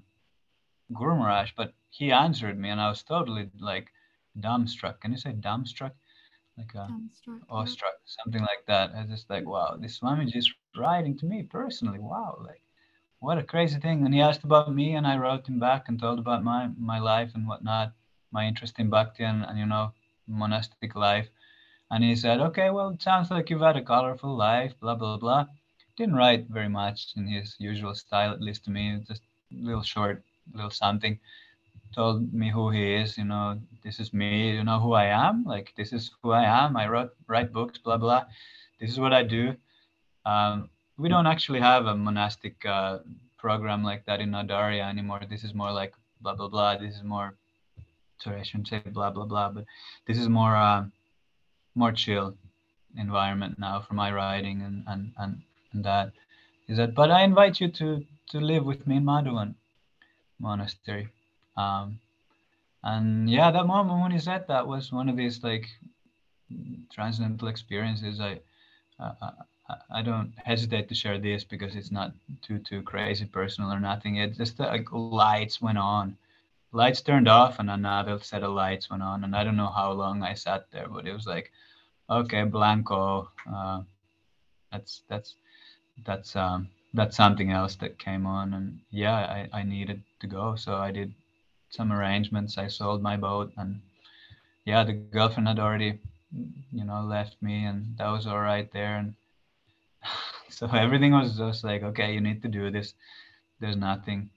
[0.92, 3.92] Gurmaharaj, but he answered me and I was totally like
[4.40, 5.00] dumbstruck.
[5.00, 5.92] Can you say dumbstruck?
[6.58, 8.16] Like uh, dumbstruck, awestruck, yeah.
[8.24, 8.90] something like that.
[8.96, 12.00] I was just like, wow, this Swamiji is writing to me personally.
[12.00, 12.63] Wow, like
[13.24, 14.04] what a crazy thing.
[14.04, 16.98] And he asked about me, and I wrote him back and told about my my
[16.98, 17.92] life and whatnot,
[18.30, 19.92] my interest in bhakti and, and you know
[20.26, 21.28] monastic life.
[21.90, 25.16] And he said, okay, well, it sounds like you've had a colorful life, blah blah
[25.16, 25.46] blah.
[25.96, 29.22] Didn't write very much in his usual style, at least to me, just
[29.52, 30.22] a little short,
[30.52, 31.18] little something.
[31.94, 33.16] told me who he is.
[33.16, 34.50] You know, this is me.
[34.56, 35.44] You know who I am.
[35.54, 36.76] Like this is who I am.
[36.76, 37.78] I wrote write books.
[37.78, 38.24] Blah blah.
[38.80, 39.56] This is what I do.
[40.26, 42.98] Um, we don't actually have a monastic uh,
[43.38, 45.20] program like that in Audarya anymore.
[45.28, 46.76] This is more like blah blah blah.
[46.76, 47.34] This is more.
[48.18, 49.64] Sorry, I shouldn't say blah blah blah, but
[50.06, 50.84] this is more uh,
[51.74, 52.34] more chill
[52.96, 55.42] environment now for my writing and and and,
[55.72, 56.12] and that
[56.68, 56.94] is that.
[56.94, 59.54] But I invite you to to live with me in Madhuvan
[60.38, 61.08] monastery.
[61.56, 62.00] Um,
[62.82, 65.66] and yeah, that moment when he said that was one of these like
[66.92, 68.20] transcendental experiences.
[68.20, 68.40] I,
[69.00, 69.30] I,
[69.90, 72.12] I don't hesitate to share this because it's not
[72.42, 74.16] too too crazy personal or nothing.
[74.16, 76.06] It just like lights went on,
[76.72, 79.24] lights turned off, and another set of lights went on.
[79.24, 81.50] And I don't know how long I sat there, but it was like,
[82.10, 83.30] okay, blanco.
[83.50, 83.82] Uh,
[84.72, 85.34] that's that's
[86.04, 90.54] that's um that's something else that came on and yeah I, I needed to go
[90.56, 91.12] so i did
[91.70, 93.80] some arrangements i sold my boat and
[94.64, 95.98] yeah the girlfriend had already
[96.72, 99.14] you know left me and that was all right there and
[100.48, 102.94] so everything was just like okay you need to do this.
[103.60, 104.30] There's nothing.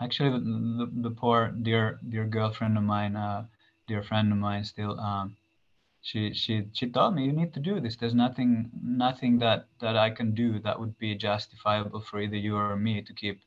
[0.00, 3.44] Actually the, the, poor dear dear girlfriend of mine uh
[3.86, 5.36] dear friend of mine still um
[6.00, 7.96] she she she told me you need to do this.
[7.96, 12.56] There's nothing nothing that that i can do that would be justifiable for either you
[12.56, 13.40] or me to keep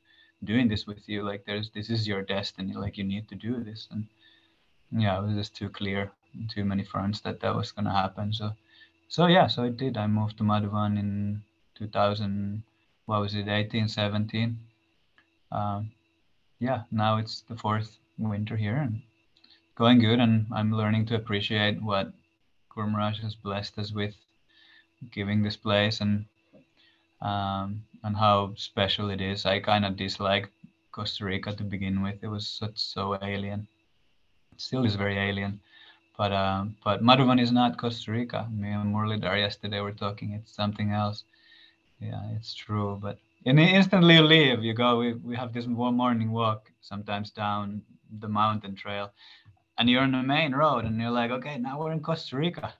[0.44, 1.22] doing this with you.
[1.22, 2.72] Like there's this is your destiny.
[2.74, 3.88] Like you need to do this.
[3.90, 4.06] And
[4.92, 6.12] yeah it was just too clear
[6.48, 8.32] too many fronts that that was going to happen.
[8.32, 8.52] So
[9.08, 11.42] so yeah so i did i moved to madhuvan in
[11.76, 12.62] 2000
[13.06, 14.58] what was it 18 17
[15.52, 15.90] um,
[16.58, 19.02] yeah now it's the fourth winter here and
[19.74, 22.12] going good and i'm learning to appreciate what
[22.76, 24.14] Guru has blessed us with
[25.10, 26.26] giving this place and
[27.22, 29.46] um, and how special it is.
[29.46, 30.50] I kind of disliked
[30.92, 32.22] Costa Rica to begin with.
[32.22, 33.66] It was such so alien.
[34.52, 35.60] It still is very alien.
[36.16, 38.48] But um, but Madhuvan is not Costa Rica.
[38.50, 40.32] Me and Murlidhar yesterday were talking.
[40.32, 41.24] It's something else.
[42.00, 42.98] Yeah, it's true.
[43.00, 44.64] But and instantly you leave.
[44.64, 44.98] You go.
[44.98, 47.82] We, we have this one morning walk sometimes down
[48.20, 49.12] the mountain trail,
[49.78, 52.72] and you're on the main road and you're like, okay, now we're in Costa Rica.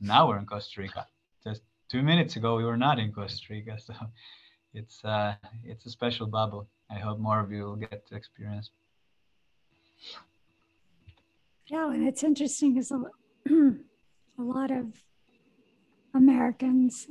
[0.00, 1.06] Now we're in Costa Rica.
[1.44, 3.78] Just two minutes ago, we were not in Costa Rica.
[3.86, 3.94] So
[4.74, 6.66] it's uh, it's a special bubble.
[6.90, 8.70] I hope more of you will get to experience.
[11.72, 13.00] Yeah, and it's interesting because a,
[13.50, 14.92] a lot of
[16.14, 17.06] Americans,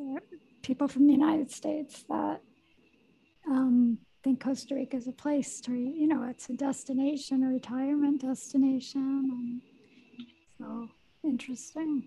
[0.61, 2.41] people from the United States, that
[3.49, 8.21] um, think Costa Rica is a place to, you know, it's a destination, a retirement
[8.21, 9.63] destination.
[10.59, 10.87] So
[11.23, 12.03] interesting.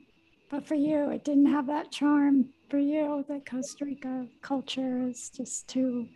[0.48, 3.24] But for you, it didn't have that charm for you.
[3.26, 6.06] The Costa Rica culture is just too,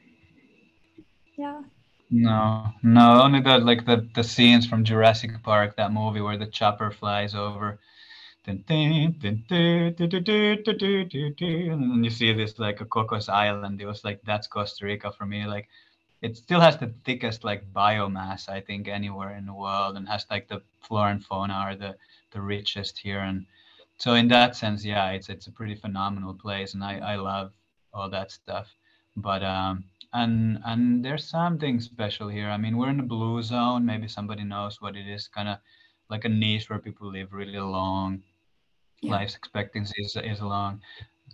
[1.37, 1.63] yeah.
[2.11, 6.47] No, no, only the like the the scenes from Jurassic Park, that movie where the
[6.47, 7.79] chopper flies over,
[8.47, 9.17] and then
[12.05, 13.81] you see this like a Cocos Island.
[13.81, 15.47] It was like that's Costa Rica for me.
[15.47, 15.69] Like
[16.23, 20.27] it still has the thickest like biomass I think anywhere in the world, and has
[20.31, 21.97] like the flora and fauna are the
[22.33, 23.21] the richest here.
[23.21, 23.47] And
[23.99, 27.53] so in that sense, yeah, it's it's a pretty phenomenal place, and I I love
[27.95, 28.69] all that stuff.
[29.17, 32.49] But um and and there's something special here.
[32.49, 33.85] I mean, we're in the blue zone.
[33.85, 35.29] Maybe somebody knows what it is.
[35.29, 35.59] Kind of
[36.11, 38.23] like a niche where people live really long.
[39.01, 39.13] Yeah.
[39.13, 40.81] Life expectancy is, is long.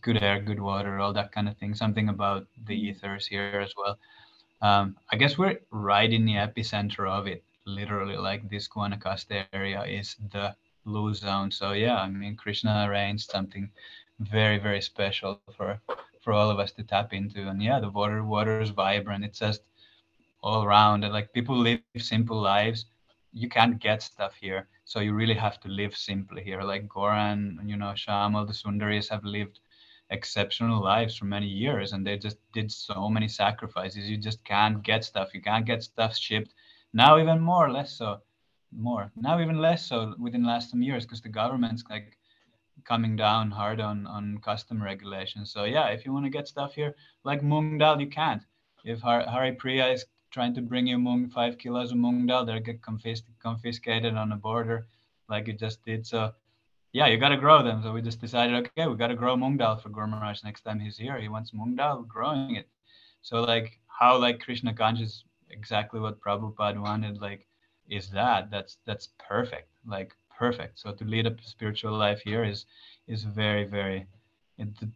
[0.03, 1.75] Good air, good water, all that kind of thing.
[1.75, 2.91] Something about the mm-hmm.
[2.91, 3.99] ethers here as well
[4.64, 7.45] um, I guess we're right in the epicenter of it.
[7.66, 11.51] Literally, like this Guanacaste area is the blue zone.
[11.51, 13.70] So yeah, I mean, Krishna arranged something
[14.20, 15.81] very, very special for
[16.25, 17.49] for all of us to tap into.
[17.49, 19.25] And yeah, the water water is vibrant.
[19.25, 19.62] It's just
[20.43, 21.05] all around.
[21.05, 22.87] And like people live simple lives.
[23.33, 26.62] You can't get stuff here, so you really have to live simply here.
[26.62, 29.59] Like Goran, you know, Shamal, the Sundaris have lived
[30.11, 34.83] exceptional lives for many years and they just did so many sacrifices you just can't
[34.83, 36.53] get stuff you can't get stuff shipped
[36.93, 38.20] now even more less so
[38.70, 42.18] more now even less so within last some years because the government's like
[42.85, 46.74] coming down hard on on custom regulations so yeah if you want to get stuff
[46.74, 48.43] here like mung dal you can't
[48.85, 52.45] if Har- hari priya is trying to bring you mung five kilos of mung dal
[52.45, 54.87] they'll get confis- confiscated on the border
[55.28, 56.32] like you just did so
[56.95, 57.82] yeah, you got to grow them.
[57.82, 60.61] So we just decided, okay, we got to grow mung dal for Guru Maharaj next
[60.62, 61.18] time he's here.
[61.20, 62.68] He wants mung dal, growing it.
[63.20, 67.49] So like how like Krishna conscious, exactly what Prabhupada wanted, like
[67.89, 70.80] is that that's that's perfect, like perfect.
[70.80, 72.66] So to lead a spiritual life here is
[73.07, 74.07] is very very,
[74.59, 74.89] it, the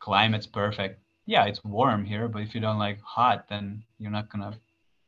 [0.00, 1.00] climate's perfect.
[1.26, 4.58] Yeah, it's warm here, but if you don't like hot, then you're not gonna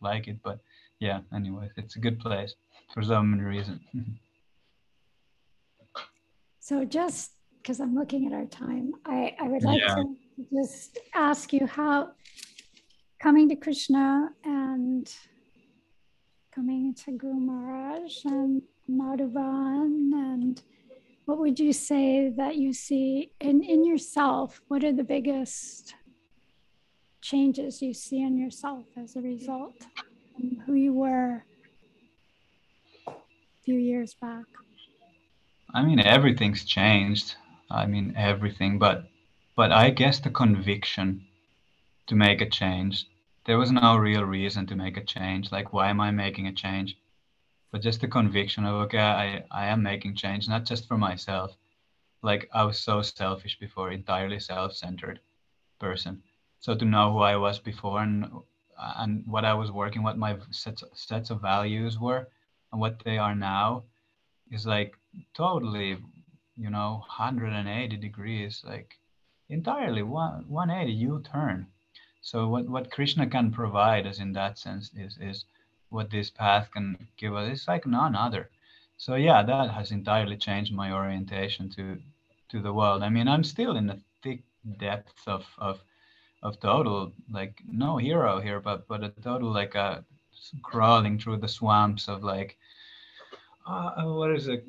[0.01, 0.39] like it.
[0.43, 0.59] But
[0.99, 2.55] yeah, anyways, it's a good place
[2.93, 3.81] for so many reasons.
[6.61, 9.95] so just because I'm looking at our time, I, I would like yeah.
[9.97, 10.17] to
[10.53, 12.13] just ask you how
[13.21, 15.13] coming to Krishna and
[16.55, 20.63] coming to Guru Maharaj and Madhuvan and
[21.25, 24.61] what would you say that you see in, in yourself?
[24.67, 25.95] What are the biggest
[27.21, 29.87] changes you see in yourself as a result
[30.35, 31.45] from who you were
[33.07, 33.13] a
[33.65, 34.45] few years back?
[35.73, 37.37] I mean, everything's changed.
[37.71, 39.05] I mean, everything, but
[39.57, 41.27] but I guess the conviction
[42.09, 43.07] to make a change.
[43.51, 45.51] There was no real reason to make a change.
[45.51, 46.97] Like, why am I making a change?
[47.73, 51.57] But just the conviction of okay, I I am making change, not just for myself.
[52.23, 55.19] Like I was so selfish before, entirely self-centered
[55.81, 56.23] person
[56.61, 58.31] so to know who I was before and
[58.79, 62.29] and what I was working, what my sets sets of values were,
[62.71, 63.83] and what they are now,
[64.53, 64.95] is like
[65.35, 65.99] totally,
[66.57, 68.97] you know, 180 degrees, like
[69.49, 71.67] entirely one 180 U-turn.
[72.23, 75.45] So what what Krishna can provide us in that sense is is
[75.89, 77.51] what this path can give us.
[77.51, 78.51] It's like none other.
[78.97, 81.99] So yeah, that has entirely changed my orientation to
[82.51, 83.03] to the world.
[83.03, 84.43] I mean, I'm still in the thick
[84.79, 85.81] depths of of
[86.43, 90.03] of total like no hero here, but but a total like a uh,
[90.63, 92.57] crawling through the swamps of like
[93.67, 94.65] uh, uh what is it?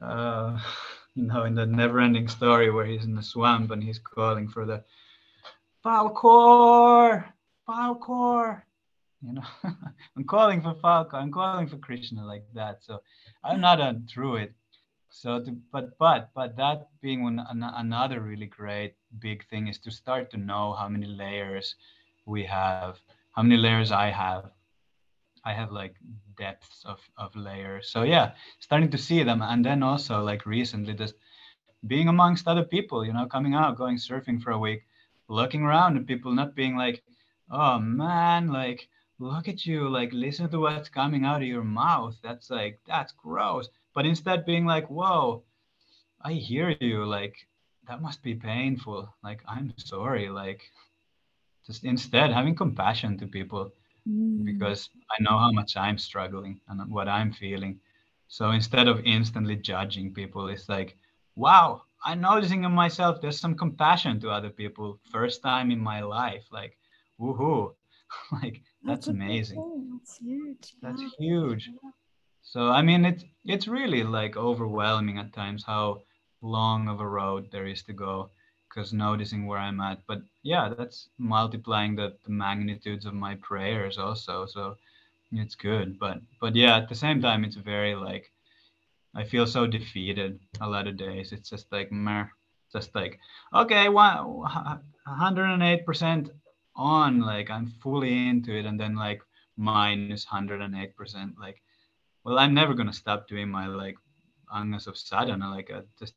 [0.00, 0.58] Uh,
[1.14, 4.66] you know, in the never-ending story where he's in the swamp and he's calling for
[4.66, 4.82] the
[5.86, 7.24] Falkor,
[7.68, 8.62] Falkor.
[9.22, 9.42] You know,
[10.16, 11.14] I'm calling for Falkor.
[11.14, 12.82] I'm calling for Krishna like that.
[12.82, 13.02] So
[13.44, 14.52] I'm not a druid.
[15.10, 19.78] So, to, but but but that being one, an, another really great big thing is
[19.78, 21.76] to start to know how many layers
[22.26, 22.98] we have,
[23.30, 24.50] how many layers I have.
[25.44, 25.94] I have like
[26.36, 27.88] depths of, of layers.
[27.88, 29.40] So yeah, starting to see them.
[29.40, 31.14] And then also like recently just
[31.86, 34.82] being amongst other people, you know, coming out, going surfing for a week,
[35.28, 37.02] looking around and people not being like,
[37.50, 42.16] oh man, like look at you, like listen to what's coming out of your mouth.
[42.22, 43.68] That's like that's gross.
[43.94, 45.42] But instead being like, whoa,
[46.22, 47.36] I hear you, like
[47.88, 49.08] that must be painful.
[49.22, 50.28] Like, I'm sorry.
[50.28, 50.62] Like,
[51.66, 53.72] just instead having compassion to people
[54.08, 54.44] mm.
[54.44, 57.80] because I know how much I'm struggling and what I'm feeling.
[58.28, 60.96] So instead of instantly judging people, it's like,
[61.36, 65.00] wow, I'm noticing in myself there's some compassion to other people.
[65.10, 66.44] First time in my life.
[66.52, 66.76] Like,
[67.20, 67.74] woohoo.
[68.32, 69.98] like, that's, that's amazing.
[69.98, 70.74] That's huge.
[70.82, 71.08] That's yeah.
[71.18, 71.70] huge.
[72.42, 76.02] So I mean it's it's really like overwhelming at times how
[76.42, 78.30] long of a road there is to go
[78.68, 80.06] because noticing where I'm at.
[80.06, 84.46] But yeah, that's multiplying the, the magnitudes of my prayers also.
[84.46, 84.76] So
[85.32, 85.98] it's good.
[85.98, 88.30] But but yeah, at the same time, it's very like
[89.16, 91.32] I feel so defeated a lot of days.
[91.32, 92.26] It's just like meh,
[92.70, 93.18] just like
[93.54, 94.44] okay, one
[95.06, 96.30] hundred and eight percent
[96.76, 97.20] on.
[97.20, 99.22] Like I'm fully into it, and then like
[99.56, 101.34] minus minus hundred and eight percent.
[101.40, 101.62] Like,
[102.24, 103.96] well, I'm never gonna stop doing my like
[104.54, 105.50] angas of sadhana.
[105.50, 106.14] Like I just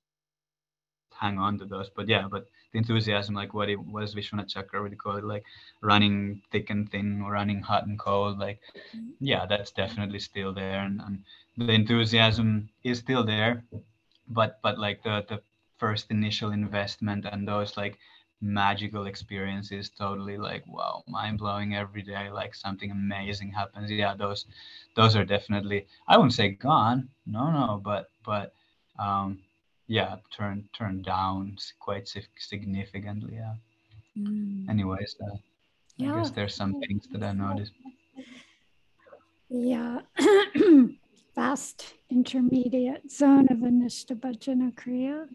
[1.13, 1.89] hang on to those.
[1.95, 5.43] But yeah, but the enthusiasm, like what it was Vishwanath Chakravarti call it, like
[5.81, 8.59] running thick and thin or running hot and cold, like
[9.19, 10.81] yeah, that's definitely still there.
[10.81, 11.23] And, and
[11.57, 13.63] the enthusiasm is still there.
[14.27, 15.41] But but like the the
[15.79, 17.97] first initial investment and those like
[18.41, 24.45] magical experiences totally like wow mind blowing every day like something amazing happens yeah those
[24.95, 28.53] those are definitely i wouldn't say gone no no but but
[28.97, 29.39] um
[29.89, 32.07] yeah turned turned down quite
[32.37, 33.55] significantly yeah
[34.17, 34.69] mm.
[34.69, 35.35] anyways uh,
[35.97, 36.13] yeah.
[36.13, 37.73] i guess there's some things that i noticed
[39.49, 39.99] yeah
[41.35, 45.27] fast intermediate zone of anishta bhajana kriya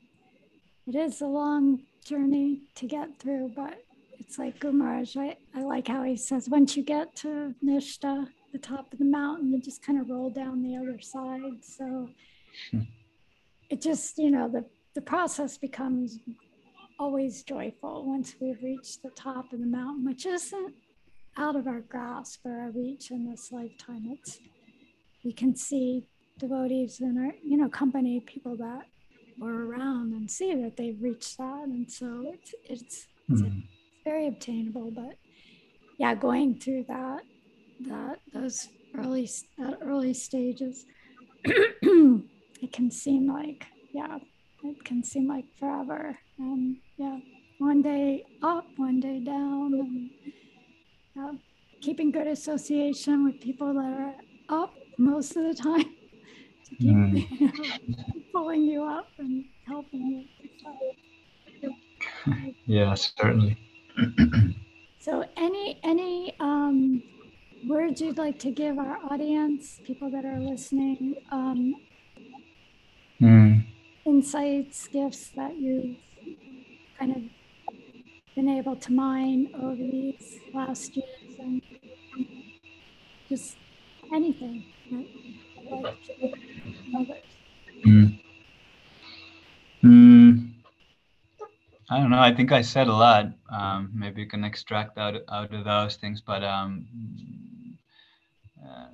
[0.87, 3.75] it is a long journey to get through but
[4.21, 8.59] it's like Gumaraj, I, I like how he says once you get to Nishta, the
[8.59, 11.63] top of the mountain, you just kind of roll down the other side.
[11.63, 12.09] So
[12.71, 12.83] hmm
[13.71, 14.65] it just, you know, the,
[14.95, 16.19] the process becomes
[16.99, 20.75] always joyful once we've reached the top of the mountain, which isn't
[21.37, 24.07] out of our grasp or our reach in this lifetime.
[24.11, 24.39] It's
[25.25, 26.07] we can see
[26.39, 28.83] devotees in our, you know, company people that
[29.39, 31.65] were around and see that they've reached that.
[31.65, 33.47] And so it's it's, mm-hmm.
[33.47, 33.55] it's
[34.05, 34.91] very obtainable.
[34.91, 35.17] But
[35.99, 37.23] yeah, going through that
[37.81, 39.29] that those early
[39.59, 40.85] that early stages
[42.65, 44.19] it can seem like, yeah,
[44.63, 46.19] it can seem like forever.
[46.39, 47.19] And yeah,
[47.59, 50.11] one day up, one day down, and
[51.15, 51.33] yeah,
[51.83, 54.15] keeping good association with people that are
[54.63, 55.85] up most of the time
[56.65, 57.41] to keep mm.
[57.41, 57.47] you
[57.89, 60.27] know, pulling you up and helping
[61.63, 61.75] you.
[62.65, 63.59] yeah, certainly.
[65.01, 67.03] so, any any um,
[67.67, 71.75] words you'd like to give our audience, people that are listening, um,
[73.21, 73.65] mm.
[74.05, 75.97] insights, gifts that you've
[76.99, 77.23] kind of
[78.35, 81.63] been able to mine over these last years, and
[83.29, 83.57] just
[84.13, 84.65] anything.
[87.87, 88.21] Mm.
[89.85, 90.51] Mm.
[91.91, 92.19] I don't know.
[92.19, 93.27] I think I said a lot.
[93.51, 96.87] Um, maybe you can extract out out of those things, but um,
[98.67, 98.89] uh,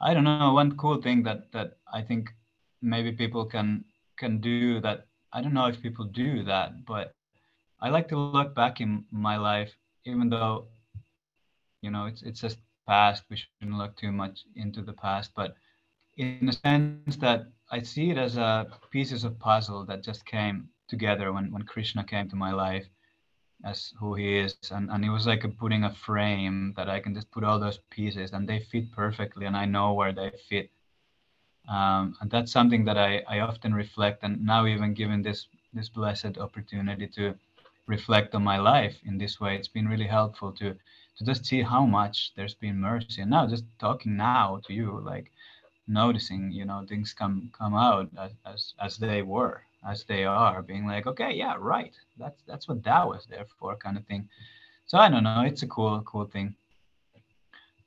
[0.00, 0.52] I don't know.
[0.52, 2.32] One cool thing that that I think
[2.82, 3.84] maybe people can
[4.18, 5.06] can do that.
[5.32, 7.14] I don't know if people do that, but
[7.80, 9.72] I like to look back in my life,
[10.04, 10.66] even though
[11.82, 13.24] you know it's it's just past.
[13.30, 15.56] We shouldn't look too much into the past, but
[16.16, 20.68] in a sense that I see it as a pieces of puzzle that just came
[20.88, 22.86] together when when Krishna came to my life
[23.64, 26.98] as who he is and, and it was like a putting a frame that i
[26.98, 30.32] can just put all those pieces and they fit perfectly and i know where they
[30.48, 30.70] fit
[31.68, 35.88] um, and that's something that I, I often reflect and now even given this this
[35.88, 37.34] blessed opportunity to
[37.86, 40.74] reflect on my life in this way it's been really helpful to
[41.16, 45.00] to just see how much there's been mercy and now just talking now to you
[45.04, 45.30] like
[45.88, 50.62] noticing you know things come come out as as, as they were as they are,
[50.62, 51.94] being like, okay, yeah, right.
[52.18, 54.28] That's that's what that was there for, kind of thing.
[54.86, 55.42] So I don't know.
[55.42, 56.54] It's a cool cool thing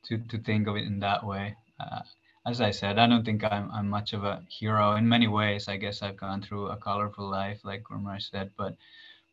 [0.06, 1.56] to to think of it in that way.
[1.80, 2.02] Uh,
[2.46, 5.68] as I said, I don't think I'm I'm much of a hero in many ways.
[5.68, 8.76] I guess I've gone through a colorful life, like Gurmar said, but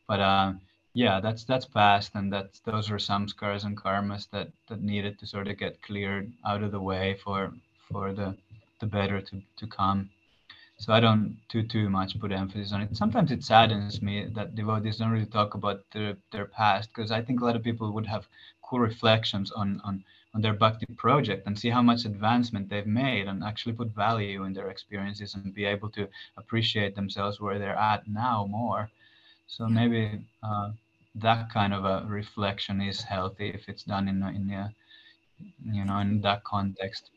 [0.09, 0.61] but um,
[0.95, 5.19] yeah, that's that's past, and that's those are some scars and karmas that that needed
[5.19, 7.53] to sort of get cleared out of the way for
[7.91, 8.37] for the
[8.81, 10.11] the better to to come
[10.83, 12.97] so I don't too too much put emphasis on it.
[12.97, 17.23] Sometimes it saddens me that devotees don't really talk about their their past because I
[17.23, 18.27] think a lot of people would have
[18.63, 23.29] cool reflections on on on their bhakti project and see how much advancement they've made
[23.29, 27.79] and actually put value in their experiences and be able to appreciate themselves where they're
[27.79, 28.91] at now more.
[29.47, 30.71] So maybe uh,
[31.17, 34.75] that kind of a reflection is healthy if it's done in in a,
[35.65, 37.11] you know in that context.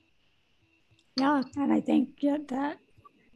[1.18, 2.78] Yeah, and I think yeah, that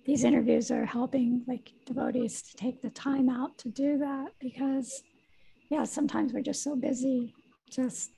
[0.06, 5.04] these interviews are helping like devotees to take the time out to do that because
[5.70, 7.34] yeah sometimes we're just so busy
[7.70, 8.12] just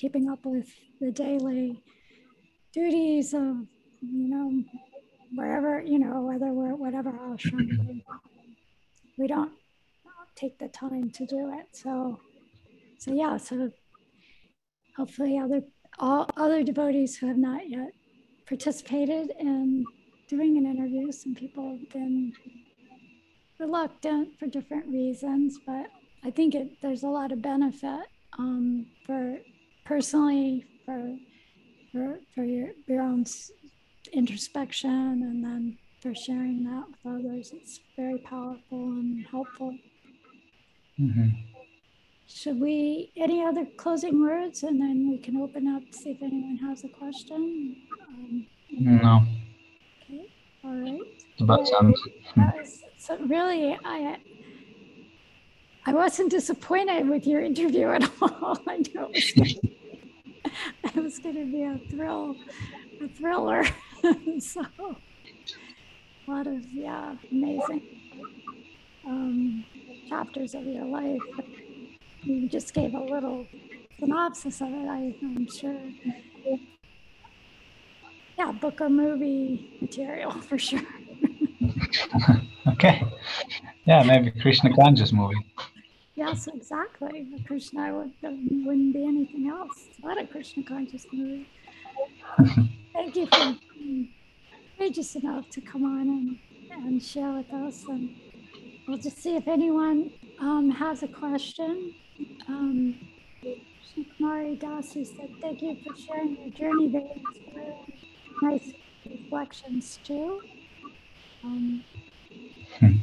[0.00, 0.68] keeping up with
[1.00, 1.82] the daily
[2.72, 3.56] duties of
[4.00, 4.48] you know
[5.34, 8.02] wherever you know whether we're whatever ashram
[9.18, 9.52] we don't
[10.34, 12.18] take the time to do it so
[12.98, 13.70] so yeah so
[14.96, 15.62] hopefully other
[15.98, 17.92] all other devotees who have not yet
[18.50, 19.84] participated in
[20.30, 21.10] doing an interview.
[21.12, 22.32] Some people have been
[23.58, 25.86] reluctant for different reasons, but
[26.24, 28.06] I think it, there's a lot of benefit
[28.38, 29.38] um, for
[29.84, 31.16] personally for
[31.92, 33.24] for, for your, your own
[34.12, 37.52] introspection and then for sharing that with others.
[37.54, 39.76] It's very powerful and helpful.
[40.98, 41.28] Mm-hmm.
[42.26, 44.62] Should we, any other closing words?
[44.62, 47.76] And then we can open up, see if anyone has a question.
[48.08, 49.24] Um, no.
[50.04, 50.32] Okay,
[50.64, 51.00] all right.
[51.40, 52.00] About sounds.
[52.98, 54.18] so really, I
[55.86, 58.58] I wasn't disappointed with your interview at all.
[58.66, 62.36] I knew it was, going to be a thrill,
[63.02, 63.64] a thriller.
[64.40, 67.82] so a lot of yeah, amazing
[69.06, 69.64] um,
[70.08, 71.20] chapters of your life.
[72.22, 73.46] You just gave a little
[73.98, 74.88] synopsis of it.
[74.88, 75.76] I, I'm sure
[78.40, 80.80] yeah, book or movie material for sure.
[82.68, 83.04] okay.
[83.84, 85.36] Yeah, maybe Krishna conscious movie.
[86.20, 87.26] Yes, exactly.
[87.46, 89.86] Krishna would, wouldn't be anything else.
[89.88, 91.48] It's not a Krishna conscious movie.
[92.92, 94.10] Thank you for being
[94.76, 96.38] courageous enough to come on and,
[96.72, 97.84] and share with us.
[97.88, 98.14] And
[98.86, 101.94] we'll just see if anyone um, has a question.
[102.48, 102.98] Um,
[104.20, 106.84] Kumari Dasu said, Thank you for sharing your journey.
[106.86, 107.92] Inspiring
[108.42, 108.72] nice
[109.08, 110.42] reflections too.
[111.42, 111.82] Um,
[112.78, 112.96] hmm.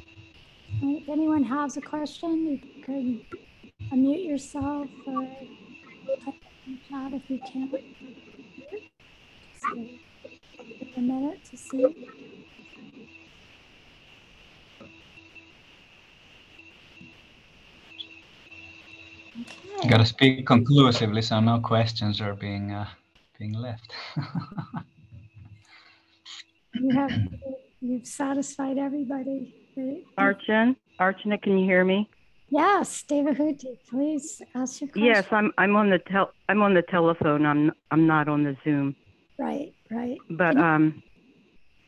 [0.83, 3.21] If anyone has a question, you could
[3.91, 5.23] unmute yourself or
[6.23, 6.35] type
[6.65, 7.69] in chat if you can.
[9.59, 9.67] So,
[10.95, 11.85] a minute to see.
[19.79, 19.89] Okay.
[19.89, 22.87] gotta speak conclusively, so no questions are being uh,
[23.37, 23.91] being left.
[26.73, 27.11] you have
[27.81, 29.53] you've satisfied everybody.
[30.17, 32.09] Archana, Archana, can you hear me?
[32.49, 35.03] Yes, David Devahuti, please ask your question.
[35.03, 37.45] Yes, I'm I'm on the tel I'm on the telephone.
[37.45, 38.95] I'm I'm not on the Zoom.
[39.37, 40.17] Right, right.
[40.29, 41.03] But um,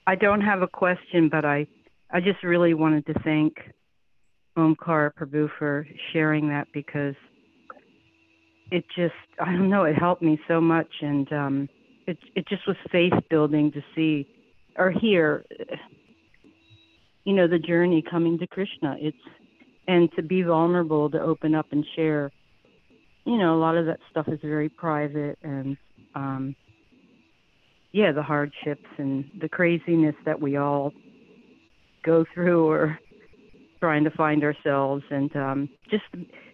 [0.05, 1.65] I don't have a question, but I
[2.11, 3.53] I just really wanted to thank
[4.57, 7.15] Omkar Prabhu for sharing that because
[8.71, 11.69] it just I don't know it helped me so much and um,
[12.05, 14.27] it it just was faith building to see
[14.77, 15.45] or hear
[17.23, 18.97] you know the journey coming to Krishna.
[18.99, 19.17] It's
[19.89, 22.31] and to be vulnerable to open up and share.
[23.25, 25.77] You know a lot of that stuff is very private and
[26.15, 26.55] um
[27.91, 30.93] yeah the hardships and the craziness that we all
[32.03, 32.99] go through or
[33.79, 36.03] trying to find ourselves and um just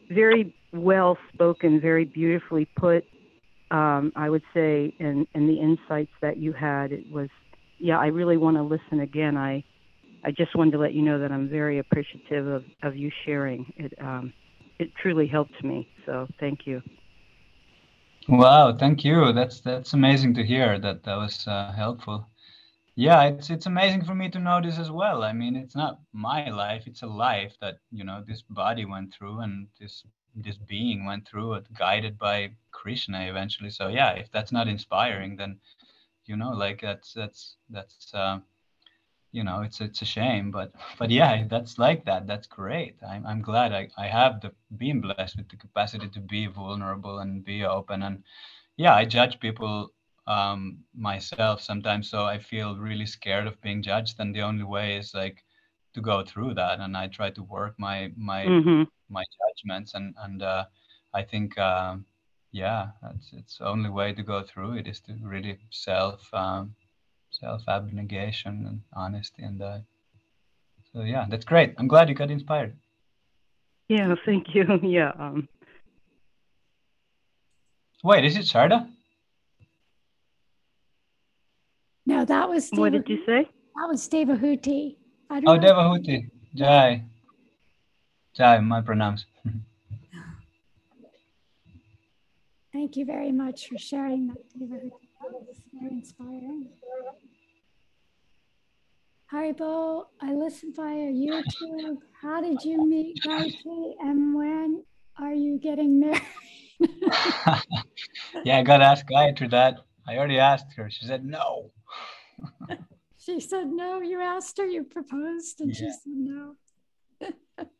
[0.09, 3.05] very well spoken very beautifully put
[3.71, 7.29] um i would say and and the insights that you had it was
[7.79, 9.37] yeah i really want to listen again.
[9.37, 9.63] I
[10.25, 13.71] I just wanted to let you know that I'm very appreciative of, of you sharing.
[13.77, 14.33] It um,
[14.79, 15.87] it truly helped me.
[16.07, 16.81] So thank you.
[18.27, 19.31] Wow, thank you.
[19.33, 20.79] That's that's amazing to hear.
[20.79, 22.27] That that was uh, helpful.
[22.95, 25.23] Yeah, it's it's amazing for me to know this as well.
[25.23, 29.13] I mean, it's not my life; it's a life that you know this body went
[29.13, 30.03] through, and this
[30.35, 33.69] this being went through it, guided by Krishna eventually.
[33.69, 35.59] So yeah, if that's not inspiring, then
[36.25, 38.11] you know, like that's that's that's.
[38.11, 38.39] Uh,
[39.35, 43.25] you know it's it's a shame but but yeah that's like that that's great i'm,
[43.25, 47.43] I'm glad I, I have the being blessed with the capacity to be vulnerable and
[47.43, 48.23] be open and
[48.77, 49.91] yeah i judge people
[50.27, 54.97] um, myself sometimes so i feel really scared of being judged and the only way
[54.97, 55.43] is like
[55.93, 58.83] to go through that and i try to work my my mm-hmm.
[59.09, 60.63] my judgments and and uh,
[61.13, 62.05] i think um,
[62.53, 66.73] yeah it's it's only way to go through it is to really self um,
[67.39, 69.79] self-abnegation and honesty and uh,
[70.93, 71.73] so yeah that's great.
[71.77, 72.75] I'm glad you got inspired.
[73.87, 74.65] Yeah thank you.
[74.83, 75.47] Yeah um...
[78.03, 78.87] wait is it Sharda?
[82.05, 83.49] no that was Deva, what did you say?
[83.75, 84.95] that was Devahuti.
[85.29, 85.57] Oh know.
[85.57, 86.29] Devahuti.
[86.53, 87.03] Jai.
[88.33, 89.25] Jai my pranams.
[92.73, 95.04] Thank you very much for sharing that Devahuti
[95.73, 96.69] very inspiring.
[99.31, 101.97] Haribol, I listened via YouTube.
[102.21, 104.83] How did you meet Gayatri and when
[105.17, 106.21] are you getting married?
[108.43, 109.79] yeah, I got to ask Gayatri that.
[110.07, 110.89] I already asked her.
[110.89, 111.71] She said no.
[113.17, 113.99] she said no.
[114.01, 115.75] You asked her, you proposed, and yeah.
[115.75, 116.55] she said no.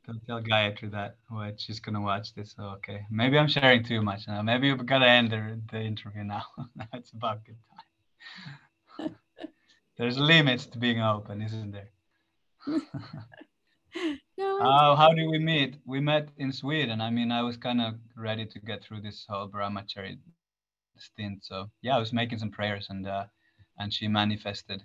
[0.07, 1.17] Don't tell Gayatri that.
[1.29, 2.55] What she's gonna watch this.
[2.59, 4.41] Oh, okay, maybe I'm sharing too much now.
[4.41, 6.43] Maybe we gotta end the, the interview now.
[6.93, 7.57] it's about good
[8.99, 9.15] time.
[9.97, 11.89] There's limits to being open, isn't there?
[14.37, 15.77] no, uh, how did we meet?
[15.85, 17.01] We met in Sweden.
[17.01, 20.19] I mean, I was kind of ready to get through this whole brahmachari
[20.97, 21.43] stint.
[21.43, 23.25] So yeah, I was making some prayers, and uh,
[23.79, 24.83] and she manifested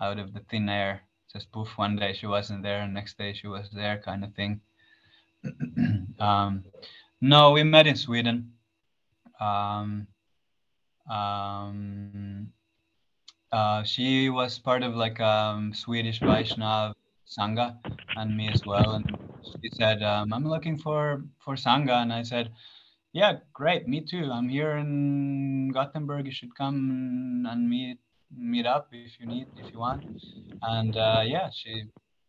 [0.00, 3.32] out of the thin air just poof one day she wasn't there and next day
[3.32, 4.60] she was there kind of thing.
[6.20, 6.64] Um,
[7.20, 8.52] no we met in sweden.
[9.40, 10.06] Um,
[11.10, 12.52] um,
[13.50, 16.94] uh, she was part of like um, swedish vaishnav
[17.26, 17.76] sangha
[18.16, 19.18] and me as well and
[19.62, 22.52] she said um, i'm looking for for sangha and i said
[23.12, 24.30] yeah great me too.
[24.32, 26.26] I'm here in gothenburg.
[26.26, 27.98] You should come and meet
[28.36, 30.04] meet up if you need if you want.
[30.62, 31.84] And uh, yeah she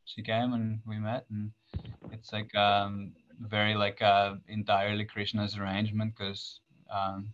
[0.06, 1.52] she came and we met and
[2.12, 6.60] it's like um very like uh entirely krishna's arrangement because
[6.92, 7.30] um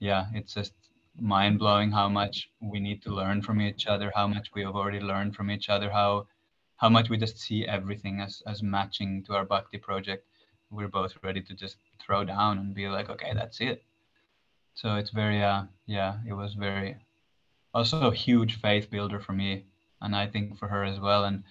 [0.00, 0.72] yeah it's just
[1.20, 5.00] mind-blowing how much we need to learn from each other how much we have already
[5.00, 6.26] learned from each other how
[6.78, 10.24] how much we just see everything as as matching to our bhakti project.
[10.70, 13.84] We're both ready to just throw down and be like okay that's it.
[14.74, 16.96] So it's very uh yeah it was very
[17.78, 19.64] also a huge faith builder for me
[20.02, 21.24] and i think for her as well.
[21.24, 21.44] And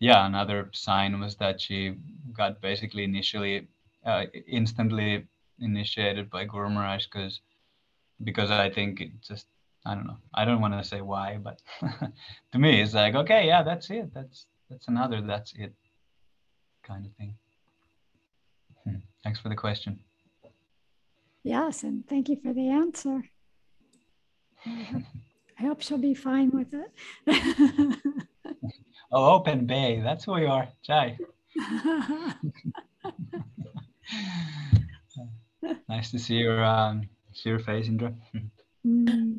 [0.00, 1.94] yeah another sign was that she
[2.32, 3.68] got basically initially
[4.06, 5.26] uh, instantly
[5.60, 7.40] initiated by guru maharaj because
[8.28, 9.46] because i think it just
[9.86, 10.20] i don't know.
[10.40, 11.58] I don't want to say why but
[12.52, 14.08] to me it's like okay yeah that's it.
[14.14, 15.72] That's that's another that's it
[16.90, 17.34] kind of thing.
[18.84, 19.00] Hmm.
[19.22, 20.00] thanks for the question.
[21.42, 23.16] Yes and thank you for the answer
[25.58, 26.90] I hope she'll be fine with it.
[29.12, 30.00] oh, open bay.
[30.02, 30.68] That's who we are.
[30.84, 31.16] Jai.
[35.88, 38.12] nice to see your um, see your face, Indra.
[38.86, 39.38] Mm.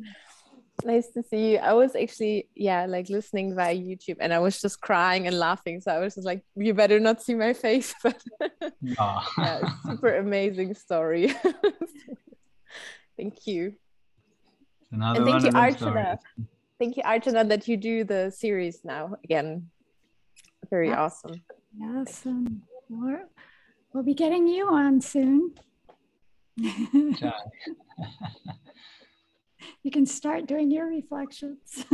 [0.84, 1.58] nice to see you.
[1.58, 5.80] I was actually, yeah, like listening via YouTube and I was just crying and laughing.
[5.80, 7.94] So I was just like, you better not see my face.
[8.02, 8.22] But
[8.98, 9.30] Ah.
[9.38, 11.32] yeah, super amazing story.
[13.16, 13.74] thank you.
[14.96, 15.78] Another And thank one you, of Archana.
[15.78, 16.18] stories.
[16.78, 19.70] Thank you, Archana, that you do the series now again.
[20.70, 20.98] Very Yes.
[20.98, 21.42] awesome.
[21.78, 23.26] Yes, um, we're,
[23.92, 25.54] we'll be getting you on soon.
[29.82, 31.84] You can start doing your reflections.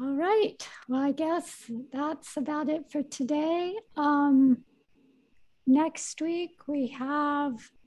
[0.00, 0.56] All right.
[0.88, 3.74] Well, I guess that's about it for today.
[3.96, 4.64] Um,
[5.66, 7.77] next week we have, I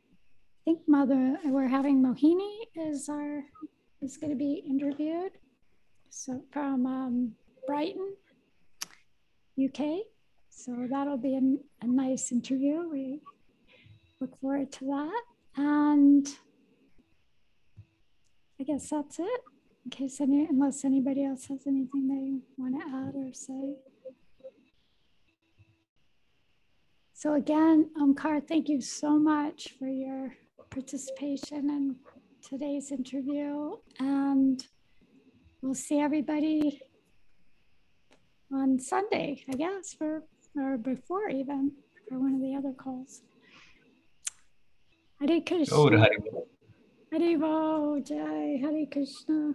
[0.66, 3.44] think Mother, we're having Mohini is our
[4.02, 5.32] is going to be interviewed.
[6.10, 7.32] So from um,
[7.68, 8.16] Brighton,
[9.64, 10.00] UK.
[10.50, 12.90] So that'll be a, a nice interview.
[12.90, 13.22] We
[14.20, 15.22] look forward to that.
[15.56, 16.28] And
[18.60, 19.42] I guess that's it.
[19.86, 23.76] In case any, unless anybody else has anything they want to add or say.
[27.14, 30.36] So again, Omkar, thank you so much for your
[30.72, 31.96] participation in
[32.42, 33.76] today's interview.
[34.00, 34.66] And
[35.62, 36.82] we'll see everybody
[38.52, 40.24] on Sunday, I guess, for
[40.58, 41.72] or before even
[42.10, 43.22] for one of the other calls.
[45.20, 45.78] Hare Krishna.
[47.12, 49.54] Hari Hare Jai Hare Krishna.